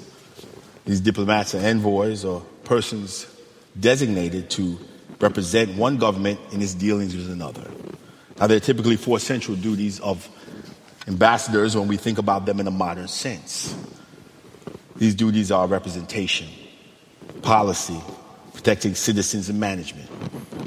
These 0.84 1.00
diplomats 1.00 1.56
are 1.56 1.60
envoys 1.60 2.26
or 2.26 2.42
persons 2.66 3.28
designated 3.80 4.50
to 4.50 4.78
represent 5.22 5.74
one 5.78 5.96
government 5.96 6.38
in 6.52 6.62
its 6.62 6.74
dealings 6.74 7.16
with 7.16 7.32
another. 7.32 7.72
Now, 8.38 8.48
there 8.48 8.58
are 8.58 8.60
typically 8.60 8.98
four 8.98 9.20
central 9.20 9.56
duties 9.56 10.02
of 10.02 10.28
ambassadors 11.08 11.78
when 11.78 11.88
we 11.88 11.96
think 11.96 12.18
about 12.18 12.46
them 12.46 12.60
in 12.60 12.68
a 12.68 12.72
modern 12.72 13.08
sense. 13.08 13.74
These 14.98 15.16
duties 15.16 15.50
are 15.50 15.66
representation, 15.66 16.50
policy, 17.42 18.02
protecting 18.54 18.96
citizens, 18.96 19.48
and 19.48 19.62
management. 19.62 20.10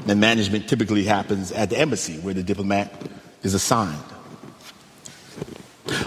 And 0.07 0.19
management 0.19 0.67
typically 0.67 1.03
happens 1.03 1.51
at 1.51 1.69
the 1.69 1.77
embassy 1.77 2.17
where 2.17 2.33
the 2.33 2.41
diplomat 2.41 2.91
is 3.43 3.53
assigned. 3.53 4.01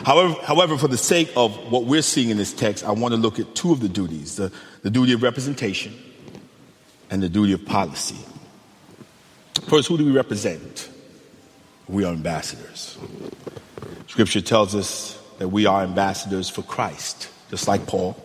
However, 0.05 0.35
however, 0.43 0.79
for 0.79 0.89
the 0.89 0.97
sake 0.97 1.31
of 1.37 1.57
what 1.71 1.85
we're 1.85 2.03
seeing 2.03 2.31
in 2.31 2.37
this 2.37 2.53
text, 2.53 2.85
I 2.85 2.93
want 2.93 3.13
to 3.13 3.21
look 3.21 3.39
at 3.39 3.55
two 3.55 3.73
of 3.73 3.81
the 3.81 3.89
duties 3.89 4.37
the, 4.37 4.53
the 4.83 4.91
duty 4.91 5.13
of 5.13 5.23
representation 5.23 5.95
and 7.11 7.23
the 7.23 7.29
duty 7.29 7.53
of 7.53 7.65
policy. 7.65 8.17
First, 9.69 9.89
who 9.89 9.99
do 9.99 10.05
we 10.05 10.13
represent? 10.13 10.89
We 11.89 12.05
are 12.05 12.13
ambassadors. 12.13 12.99
Scripture 14.07 14.41
tells 14.41 14.75
us 14.75 15.21
that 15.39 15.49
we 15.49 15.67
are 15.67 15.83
ambassadors 15.83 16.49
for 16.49 16.63
Christ, 16.63 17.29
just 17.51 17.69
like 17.69 17.87
Paul. 17.87 18.17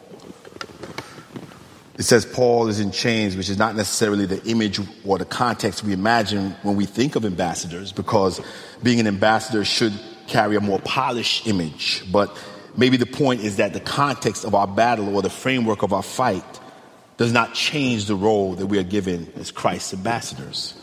It 1.97 2.03
says 2.03 2.25
Paul 2.25 2.67
is 2.67 2.79
in 2.79 2.91
chains, 2.91 3.35
which 3.35 3.49
is 3.49 3.57
not 3.57 3.75
necessarily 3.75 4.25
the 4.25 4.43
image 4.45 4.79
or 5.03 5.17
the 5.17 5.25
context 5.25 5.83
we 5.83 5.93
imagine 5.93 6.51
when 6.61 6.75
we 6.75 6.85
think 6.85 7.15
of 7.15 7.25
ambassadors, 7.25 7.91
because 7.91 8.39
being 8.83 8.99
an 8.99 9.07
ambassador 9.07 9.65
should 9.65 9.93
carry 10.27 10.55
a 10.55 10.61
more 10.61 10.79
polished 10.79 11.47
image. 11.47 12.03
But 12.11 12.35
maybe 12.75 12.97
the 12.97 13.05
point 13.05 13.41
is 13.41 13.57
that 13.57 13.73
the 13.73 13.79
context 13.79 14.45
of 14.45 14.53
our 14.53 14.67
battle 14.67 15.15
or 15.15 15.21
the 15.21 15.29
framework 15.29 15.83
of 15.83 15.93
our 15.93 16.03
fight 16.03 16.43
does 17.17 17.31
not 17.31 17.53
change 17.53 18.05
the 18.05 18.15
role 18.15 18.53
that 18.55 18.67
we 18.67 18.77
are 18.77 18.83
given 18.83 19.31
as 19.37 19.51
Christ's 19.51 19.93
ambassadors. 19.93 20.75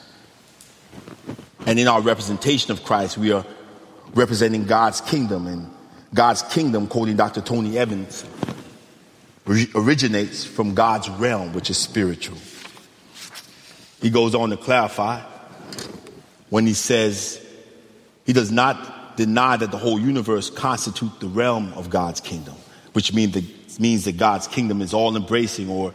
And 1.66 1.78
in 1.78 1.88
our 1.88 2.00
representation 2.00 2.72
of 2.72 2.84
Christ, 2.84 3.16
we 3.16 3.32
are 3.32 3.46
representing 4.14 4.64
God's 4.64 5.00
kingdom. 5.00 5.46
And 5.46 5.70
God's 6.12 6.42
kingdom, 6.42 6.86
quoting 6.86 7.16
Dr. 7.16 7.40
Tony 7.40 7.78
Evans, 7.78 8.24
originates 9.46 10.44
from 10.44 10.74
God's 10.74 11.08
realm, 11.10 11.52
which 11.52 11.70
is 11.70 11.78
spiritual. 11.78 12.38
He 14.00 14.10
goes 14.10 14.34
on 14.34 14.50
to 14.50 14.56
clarify 14.56 15.22
when 16.50 16.66
he 16.66 16.74
says 16.74 17.44
he 18.26 18.32
does 18.32 18.52
not 18.52 18.93
deny 19.16 19.56
that 19.56 19.70
the 19.70 19.78
whole 19.78 19.98
universe 19.98 20.50
constitutes 20.50 21.18
the 21.18 21.28
realm 21.28 21.72
of 21.74 21.90
God's 21.90 22.20
kingdom, 22.20 22.54
which 22.92 23.12
means 23.12 23.32
that, 23.34 23.80
means 23.80 24.04
that 24.04 24.16
God's 24.16 24.46
kingdom 24.46 24.82
is 24.82 24.94
all 24.94 25.16
embracing 25.16 25.68
or 25.68 25.92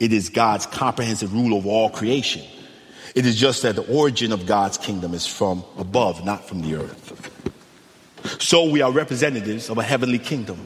it 0.00 0.12
is 0.12 0.28
God's 0.28 0.66
comprehensive 0.66 1.32
rule 1.32 1.54
over 1.54 1.68
all 1.68 1.90
creation. 1.90 2.42
It 3.14 3.26
is 3.26 3.36
just 3.36 3.62
that 3.62 3.76
the 3.76 3.86
origin 3.94 4.32
of 4.32 4.46
God's 4.46 4.78
kingdom 4.78 5.14
is 5.14 5.26
from 5.26 5.64
above, 5.78 6.24
not 6.24 6.48
from 6.48 6.62
the 6.62 6.76
earth. 6.76 7.30
So 8.40 8.70
we 8.70 8.80
are 8.82 8.90
representatives 8.90 9.68
of 9.68 9.78
a 9.78 9.82
heavenly 9.82 10.18
kingdom. 10.18 10.58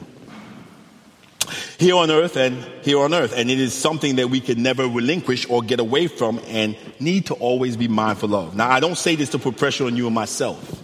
Here 1.77 1.95
on 1.95 2.09
earth 2.09 2.35
and 2.37 2.63
here 2.83 2.99
on 2.99 3.13
earth. 3.13 3.33
And 3.35 3.51
it 3.51 3.59
is 3.59 3.73
something 3.73 4.15
that 4.15 4.29
we 4.29 4.39
can 4.39 4.63
never 4.63 4.87
relinquish 4.87 5.47
or 5.49 5.61
get 5.61 5.79
away 5.79 6.07
from 6.07 6.39
and 6.47 6.75
need 6.99 7.27
to 7.27 7.35
always 7.35 7.77
be 7.77 7.87
mindful 7.87 8.35
of. 8.35 8.55
Now, 8.55 8.69
I 8.69 8.79
don't 8.79 8.97
say 8.97 9.15
this 9.15 9.29
to 9.29 9.39
put 9.39 9.57
pressure 9.57 9.85
on 9.85 9.95
you 9.95 10.07
and 10.07 10.15
myself. 10.15 10.81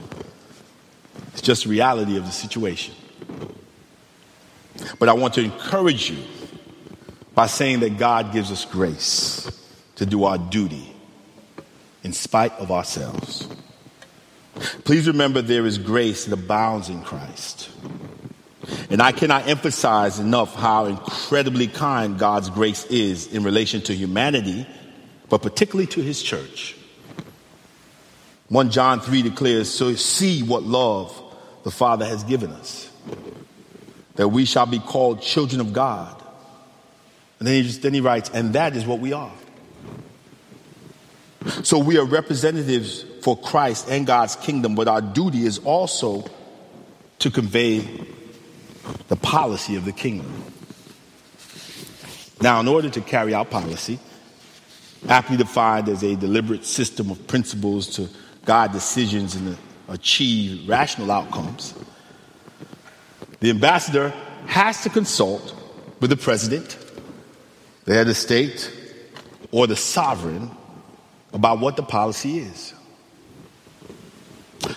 It's 1.33 1.41
just 1.41 1.65
the 1.65 1.69
reality 1.69 2.17
of 2.17 2.25
the 2.25 2.31
situation. 2.31 2.95
But 4.99 5.09
I 5.09 5.13
want 5.13 5.33
to 5.35 5.41
encourage 5.41 6.09
you 6.09 6.17
by 7.35 7.47
saying 7.47 7.81
that 7.81 7.97
God 7.97 8.31
gives 8.31 8.51
us 8.51 8.65
grace 8.65 9.49
to 9.95 10.05
do 10.05 10.23
our 10.23 10.37
duty 10.37 10.93
in 12.03 12.13
spite 12.13 12.53
of 12.53 12.71
ourselves. 12.71 13.47
Please 14.83 15.07
remember 15.07 15.41
there 15.41 15.65
is 15.65 15.77
grace 15.77 16.25
that 16.25 16.33
abounds 16.33 16.89
in 16.89 17.01
Christ. 17.01 17.69
And 18.89 19.01
I 19.01 19.11
cannot 19.11 19.47
emphasize 19.47 20.19
enough 20.19 20.53
how 20.55 20.85
incredibly 20.85 21.67
kind 21.67 22.19
God's 22.19 22.49
grace 22.49 22.85
is 22.85 23.27
in 23.27 23.43
relation 23.43 23.81
to 23.83 23.95
humanity, 23.95 24.67
but 25.29 25.41
particularly 25.41 25.87
to 25.87 26.01
his 26.01 26.21
church. 26.21 26.75
1 28.49 28.69
John 28.69 28.99
3 28.99 29.23
declares, 29.23 29.73
So 29.73 29.95
see 29.95 30.43
what 30.43 30.63
love 30.63 31.19
the 31.63 31.71
Father 31.71 32.05
has 32.05 32.23
given 32.23 32.51
us, 32.51 32.91
that 34.15 34.27
we 34.27 34.45
shall 34.45 34.65
be 34.65 34.79
called 34.79 35.21
children 35.21 35.61
of 35.61 35.73
God. 35.73 36.21
And 37.39 37.47
then 37.47 37.55
he, 37.55 37.63
just, 37.63 37.81
then 37.81 37.93
he 37.93 38.01
writes, 38.01 38.29
And 38.29 38.53
that 38.53 38.75
is 38.75 38.85
what 38.85 38.99
we 38.99 39.13
are. 39.13 39.33
So 41.63 41.77
we 41.77 41.97
are 41.97 42.05
representatives 42.05 43.03
for 43.21 43.37
Christ 43.37 43.89
and 43.89 44.07
God's 44.07 44.35
kingdom, 44.37 44.75
but 44.75 44.87
our 44.87 45.01
duty 45.01 45.45
is 45.45 45.59
also 45.59 46.25
to 47.19 47.31
convey 47.31 47.87
the 49.07 49.15
policy 49.15 49.75
of 49.75 49.85
the 49.85 49.91
kingdom. 49.91 50.43
Now, 52.41 52.59
in 52.59 52.67
order 52.67 52.89
to 52.89 53.01
carry 53.01 53.33
out 53.33 53.49
policy, 53.49 53.99
aptly 55.07 55.37
defined 55.37 55.89
as 55.89 56.03
a 56.03 56.15
deliberate 56.15 56.65
system 56.65 57.11
of 57.11 57.27
principles 57.27 57.95
to 57.95 58.09
guide 58.45 58.71
decisions 58.71 59.35
and 59.35 59.57
achieve 59.87 60.67
rational 60.67 61.11
outcomes, 61.11 61.73
the 63.39 63.49
ambassador 63.49 64.09
has 64.47 64.83
to 64.83 64.89
consult 64.89 65.55
with 65.99 66.09
the 66.09 66.17
president, 66.17 66.77
the 67.85 67.93
head 67.93 68.07
of 68.07 68.17
state, 68.17 68.71
or 69.51 69.67
the 69.67 69.75
sovereign 69.75 70.49
about 71.33 71.59
what 71.59 71.75
the 71.75 71.83
policy 71.83 72.39
is. 72.39 72.73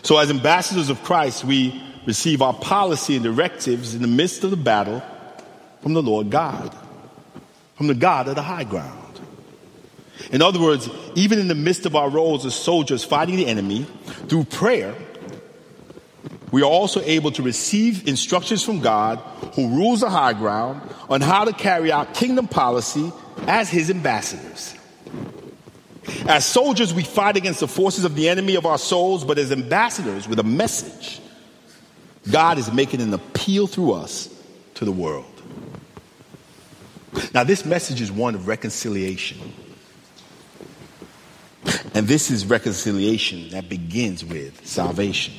So, 0.03 0.19
as 0.19 0.31
ambassadors 0.31 0.91
of 0.91 1.03
Christ, 1.03 1.45
we 1.45 1.83
receive 2.07 2.43
our 2.43 2.55
policy 2.55 3.17
and 3.17 3.25
directives 3.25 3.95
in 3.95 4.03
the 4.03 4.09
midst 4.09 4.45
of 4.45 4.51
the 4.51 4.57
battle 4.57 5.03
from 5.83 5.95
the 5.95 6.03
Lord 6.03 6.31
God, 6.31 6.77
from 7.77 7.87
the 7.87 7.95
God 7.95 8.29
of 8.29 8.35
the 8.35 8.43
high 8.43 8.65
ground. 8.65 9.06
In 10.33 10.43
other 10.43 10.61
words, 10.61 10.89
even 11.15 11.39
in 11.39 11.49
the 11.49 11.55
midst 11.55 11.87
of 11.87 11.95
our 11.95 12.09
roles 12.09 12.47
as 12.47 12.55
soldiers 12.55 13.05
fighting 13.05 13.37
the 13.37 13.47
enemy, 13.47 13.85
through 14.29 14.45
prayer, 14.45 14.95
we 16.53 16.63
are 16.63 16.71
also 16.71 17.01
able 17.03 17.31
to 17.33 17.43
receive 17.43 18.07
instructions 18.09 18.63
from 18.63 18.81
God, 18.81 19.19
who 19.55 19.69
rules 19.69 20.01
the 20.01 20.11
high 20.11 20.33
ground, 20.33 20.81
on 21.11 21.21
how 21.21 21.45
to 21.45 21.53
carry 21.53 21.93
out 21.93 22.15
kingdom 22.15 22.49
policy 22.49 23.13
as 23.47 23.69
his 23.69 23.91
ambassadors. 23.91 24.75
As 26.27 26.47
soldiers, 26.47 26.95
we 26.95 27.03
fight 27.03 27.37
against 27.37 27.61
the 27.61 27.69
forces 27.69 28.05
of 28.05 28.15
the 28.15 28.29
enemy 28.29 28.55
of 28.55 28.65
our 28.65 28.79
souls, 28.79 29.25
but 29.25 29.39
as 29.39 29.51
ambassadors 29.51 30.29
with 30.29 30.39
a 30.39 30.45
message, 30.45 31.21
God 32.31 32.59
is 32.59 32.73
making 32.73 33.01
an 33.01 33.13
appeal 33.13 33.67
through 33.67 33.93
us 33.93 34.29
to 34.75 34.85
the 34.85 34.93
world. 34.93 35.25
Now, 37.35 37.45
this 37.45 37.65
message 37.65 38.01
is 38.01 38.13
one 38.13 38.35
of 38.35 38.47
reconciliation. 38.47 39.39
And 41.97 42.07
this 42.07 42.31
is 42.31 42.45
reconciliation 42.45 43.49
that 43.53 43.71
begins 43.71 44.23
with 44.23 44.67
salvation. 44.67 45.33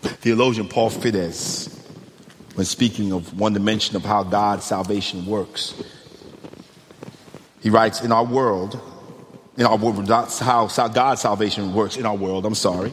Theologian 0.00 0.68
Paul 0.68 0.88
Fiddes, 0.88 1.84
when 2.54 2.64
speaking 2.64 3.12
of 3.12 3.36
one 3.36 3.52
dimension 3.52 3.96
of 3.96 4.04
how 4.04 4.22
God's 4.22 4.64
salvation 4.64 5.26
works, 5.26 5.74
he 7.60 7.70
writes, 7.70 8.02
In 8.02 8.12
our 8.12 8.24
world, 8.24 8.80
in 9.56 9.66
our 9.66 9.76
world, 9.76 10.06
that's 10.06 10.38
how 10.38 10.68
God's 10.68 11.22
salvation 11.22 11.74
works 11.74 11.96
in 11.96 12.06
our 12.06 12.14
world, 12.14 12.46
I'm 12.46 12.54
sorry. 12.54 12.92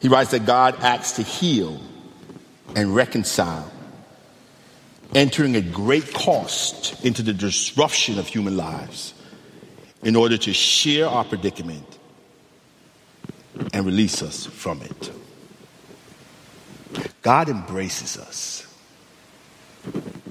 He 0.00 0.08
writes 0.08 0.32
that 0.32 0.46
God 0.46 0.80
acts 0.80 1.12
to 1.12 1.22
heal 1.22 1.80
and 2.74 2.92
reconcile, 2.92 3.70
entering 5.14 5.54
at 5.54 5.70
great 5.70 6.12
cost 6.12 7.04
into 7.04 7.22
the 7.22 7.32
disruption 7.32 8.18
of 8.18 8.26
human 8.26 8.56
lives 8.56 9.14
in 10.02 10.16
order 10.16 10.36
to 10.38 10.52
share 10.52 11.06
our 11.06 11.24
predicament 11.24 11.98
and 13.72 13.84
release 13.84 14.22
us 14.22 14.46
from 14.46 14.80
it. 14.82 15.12
God 17.22 17.48
embraces 17.48 18.16
us. 18.16 18.66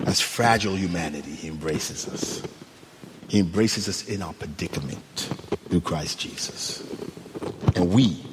As 0.06 0.20
fragile 0.20 0.76
humanity, 0.76 1.32
He 1.32 1.48
embraces 1.48 2.08
us. 2.08 2.42
He 3.28 3.40
embraces 3.40 3.88
us 3.88 4.08
in 4.08 4.22
our 4.22 4.34
predicament 4.34 5.30
through 5.70 5.82
Christ 5.82 6.20
Jesus. 6.20 6.84
And 7.76 7.92
we 7.92 8.26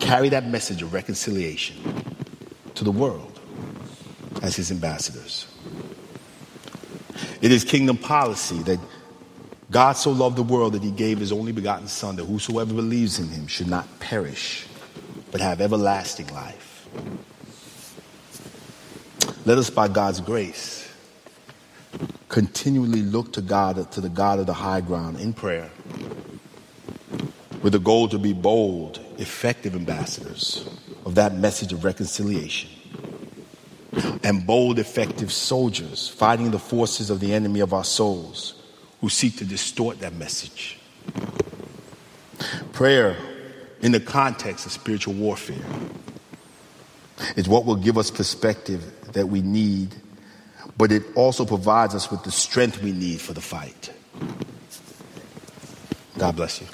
carry 0.00 0.28
that 0.30 0.46
message 0.46 0.82
of 0.82 0.92
reconciliation 0.92 1.76
to 2.74 2.84
the 2.84 2.90
world 2.90 3.38
as 4.42 4.56
His 4.56 4.72
ambassadors. 4.72 5.46
It 7.40 7.52
is 7.52 7.64
kingdom 7.64 7.96
policy 7.96 8.58
that 8.64 8.80
God 9.70 9.92
so 9.92 10.10
loved 10.10 10.36
the 10.36 10.42
world 10.42 10.72
that 10.72 10.82
he 10.82 10.90
gave 10.90 11.18
his 11.18 11.30
only 11.30 11.52
begotten 11.52 11.86
Son, 11.86 12.16
that 12.16 12.24
whosoever 12.24 12.74
believes 12.74 13.20
in 13.20 13.28
him 13.28 13.46
should 13.46 13.68
not 13.68 14.00
perish, 14.00 14.66
but 15.30 15.40
have 15.40 15.60
everlasting 15.60 16.26
life. 16.34 16.88
Let 19.44 19.58
us, 19.58 19.70
by 19.70 19.86
God's 19.86 20.20
grace, 20.20 20.92
continually 22.28 23.02
look 23.02 23.32
to 23.34 23.40
God, 23.40 23.90
to 23.92 24.00
the 24.00 24.08
God 24.08 24.40
of 24.40 24.46
the 24.46 24.54
high 24.54 24.80
ground 24.80 25.20
in 25.20 25.32
prayer, 25.32 25.70
with 27.62 27.72
the 27.72 27.78
goal 27.78 28.08
to 28.08 28.18
be 28.18 28.32
bold, 28.32 28.98
effective 29.18 29.76
ambassadors 29.76 30.68
of 31.06 31.14
that 31.14 31.36
message 31.36 31.72
of 31.72 31.84
reconciliation, 31.84 32.70
and 34.24 34.44
bold, 34.44 34.80
effective 34.80 35.32
soldiers 35.32 36.08
fighting 36.08 36.50
the 36.50 36.58
forces 36.58 37.08
of 37.08 37.20
the 37.20 37.32
enemy 37.32 37.60
of 37.60 37.72
our 37.72 37.84
souls 37.84 38.59
who 39.00 39.08
seek 39.08 39.36
to 39.36 39.44
distort 39.44 40.00
that 40.00 40.14
message. 40.14 40.78
Prayer, 42.72 43.16
in 43.80 43.92
the 43.92 44.00
context 44.00 44.66
of 44.66 44.72
spiritual 44.72 45.14
warfare, 45.14 45.64
is 47.36 47.48
what 47.48 47.64
will 47.64 47.76
give 47.76 47.98
us 47.98 48.10
perspective 48.10 49.12
that 49.12 49.28
we 49.28 49.42
need, 49.42 49.94
but 50.76 50.92
it 50.92 51.02
also 51.14 51.44
provides 51.44 51.94
us 51.94 52.10
with 52.10 52.22
the 52.22 52.30
strength 52.30 52.82
we 52.82 52.92
need 52.92 53.20
for 53.20 53.32
the 53.32 53.40
fight. 53.40 53.92
God 56.18 56.36
bless 56.36 56.60
you. 56.60 56.66